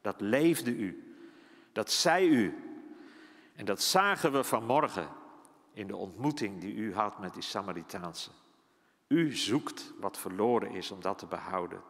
Dat 0.00 0.20
leefde 0.20 0.70
u, 0.70 1.16
dat 1.72 1.90
zei 1.90 2.28
u. 2.28 2.54
En 3.54 3.64
dat 3.64 3.82
zagen 3.82 4.32
we 4.32 4.44
vanmorgen 4.44 5.15
in 5.76 5.86
de 5.86 5.96
ontmoeting 5.96 6.60
die 6.60 6.74
u 6.74 6.94
had 6.94 7.18
met 7.18 7.34
die 7.34 7.42
Samaritaanse. 7.42 8.30
U 9.08 9.32
zoekt 9.32 9.92
wat 10.00 10.18
verloren 10.18 10.70
is 10.70 10.90
om 10.90 11.00
dat 11.00 11.18
te 11.18 11.26
behouden. 11.26 11.82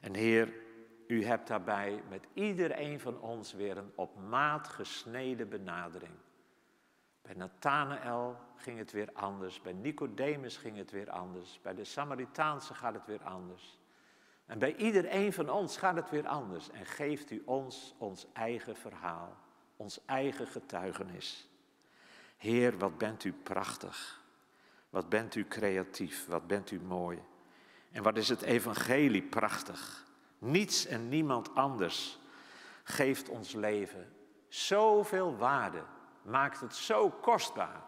En 0.00 0.14
Heer, 0.14 0.54
u 1.06 1.24
hebt 1.24 1.48
daarbij 1.48 2.02
met 2.08 2.26
iedereen 2.32 3.00
van 3.00 3.20
ons 3.20 3.52
weer 3.52 3.76
een 3.76 3.92
op 3.94 4.16
maat 4.28 4.68
gesneden 4.68 5.48
benadering. 5.48 6.12
Bij 7.22 7.34
Nathanael 7.34 8.36
ging 8.56 8.78
het 8.78 8.92
weer 8.92 9.10
anders, 9.12 9.60
bij 9.60 9.72
Nicodemus 9.72 10.56
ging 10.56 10.76
het 10.76 10.90
weer 10.90 11.10
anders, 11.10 11.60
bij 11.62 11.74
de 11.74 11.84
Samaritaanse 11.84 12.74
gaat 12.74 12.94
het 12.94 13.06
weer 13.06 13.22
anders. 13.22 13.78
En 14.46 14.58
bij 14.58 14.76
iedereen 14.76 15.32
van 15.32 15.50
ons 15.50 15.76
gaat 15.76 15.96
het 15.96 16.10
weer 16.10 16.26
anders 16.26 16.70
en 16.70 16.86
geeft 16.86 17.30
u 17.30 17.42
ons 17.44 17.94
ons 17.98 18.26
eigen 18.32 18.76
verhaal, 18.76 19.36
ons 19.76 20.04
eigen 20.04 20.46
getuigenis. 20.46 21.48
Heer, 22.36 22.78
wat 22.78 22.98
bent 22.98 23.24
u 23.24 23.32
prachtig. 23.32 24.24
Wat 24.90 25.08
bent 25.08 25.34
u 25.34 25.46
creatief, 25.46 26.26
wat 26.26 26.46
bent 26.46 26.70
u 26.70 26.80
mooi. 26.80 27.22
En 27.92 28.02
wat 28.02 28.16
is 28.16 28.28
het 28.28 28.42
evangelie 28.42 29.22
prachtig. 29.22 30.04
Niets 30.38 30.86
en 30.86 31.08
niemand 31.08 31.54
anders 31.54 32.18
geeft 32.82 33.28
ons 33.28 33.52
leven 33.52 34.12
zoveel 34.48 35.36
waarde, 35.36 35.82
maakt 36.22 36.60
het 36.60 36.74
zo 36.74 37.10
kostbaar 37.10 37.82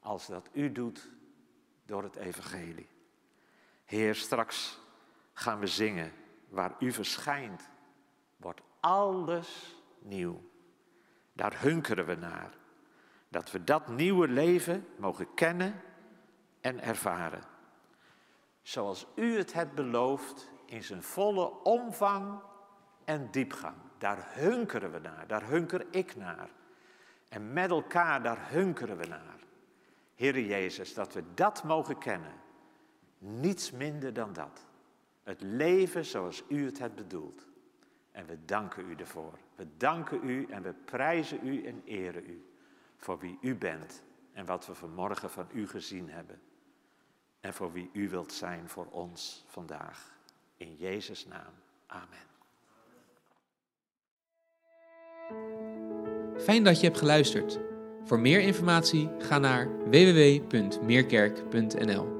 als 0.00 0.26
dat 0.26 0.48
u 0.52 0.72
doet 0.72 1.10
door 1.84 2.02
het 2.02 2.16
evangelie. 2.16 2.88
Heer, 3.84 4.14
straks 4.14 4.78
gaan 5.32 5.58
we 5.58 5.66
zingen, 5.66 6.12
waar 6.48 6.74
u 6.78 6.92
verschijnt, 6.92 7.68
wordt 8.36 8.60
alles 8.80 9.76
nieuw. 9.98 10.50
Daar 11.32 11.60
hunkeren 11.60 12.06
we 12.06 12.14
naar. 12.14 12.54
Dat 13.36 13.50
we 13.50 13.64
dat 13.64 13.88
nieuwe 13.88 14.28
leven 14.28 14.86
mogen 14.98 15.34
kennen 15.34 15.80
en 16.60 16.82
ervaren. 16.82 17.42
Zoals 18.62 19.06
u 19.14 19.36
het 19.36 19.52
hebt 19.52 19.74
beloofd 19.74 20.50
in 20.66 20.84
zijn 20.84 21.02
volle 21.02 21.62
omvang 21.62 22.40
en 23.04 23.28
diepgang. 23.30 23.76
Daar 23.98 24.26
hunkeren 24.34 24.92
we 24.92 24.98
naar, 24.98 25.26
daar 25.26 25.48
hunker 25.48 25.86
ik 25.90 26.16
naar. 26.16 26.48
En 27.28 27.52
met 27.52 27.70
elkaar, 27.70 28.22
daar 28.22 28.50
hunkeren 28.50 28.96
we 28.96 29.06
naar. 29.06 29.38
Heere 30.14 30.46
Jezus, 30.46 30.94
dat 30.94 31.14
we 31.14 31.22
dat 31.34 31.64
mogen 31.64 31.98
kennen. 31.98 32.34
Niets 33.18 33.70
minder 33.70 34.12
dan 34.12 34.32
dat. 34.32 34.66
Het 35.22 35.40
leven 35.40 36.04
zoals 36.04 36.42
u 36.48 36.64
het 36.64 36.78
hebt 36.78 36.94
bedoeld. 36.94 37.46
En 38.12 38.26
we 38.26 38.44
danken 38.44 38.90
u 38.90 38.94
ervoor. 38.94 39.38
We 39.54 39.66
danken 39.76 40.28
u 40.28 40.46
en 40.50 40.62
we 40.62 40.72
prijzen 40.72 41.46
u 41.46 41.64
en 41.64 41.82
eren 41.84 42.30
u 42.30 42.54
voor 42.96 43.18
wie 43.18 43.38
u 43.40 43.54
bent 43.54 44.02
en 44.32 44.46
wat 44.46 44.66
we 44.66 44.74
vanmorgen 44.74 45.30
van 45.30 45.48
u 45.52 45.68
gezien 45.68 46.10
hebben. 46.10 46.40
En 47.40 47.54
voor 47.54 47.72
wie 47.72 47.90
u 47.92 48.08
wilt 48.08 48.32
zijn 48.32 48.68
voor 48.68 48.86
ons 48.90 49.44
vandaag. 49.46 50.14
In 50.56 50.76
Jezus' 50.76 51.26
naam. 51.26 51.52
Amen. 51.86 52.34
Fijn 56.38 56.64
dat 56.64 56.80
je 56.80 56.86
hebt 56.86 56.98
geluisterd. 56.98 57.58
Voor 58.04 58.20
meer 58.20 58.40
informatie 58.40 59.10
ga 59.18 59.38
naar 59.38 59.90
www.meerkerk.nl. 59.90 62.15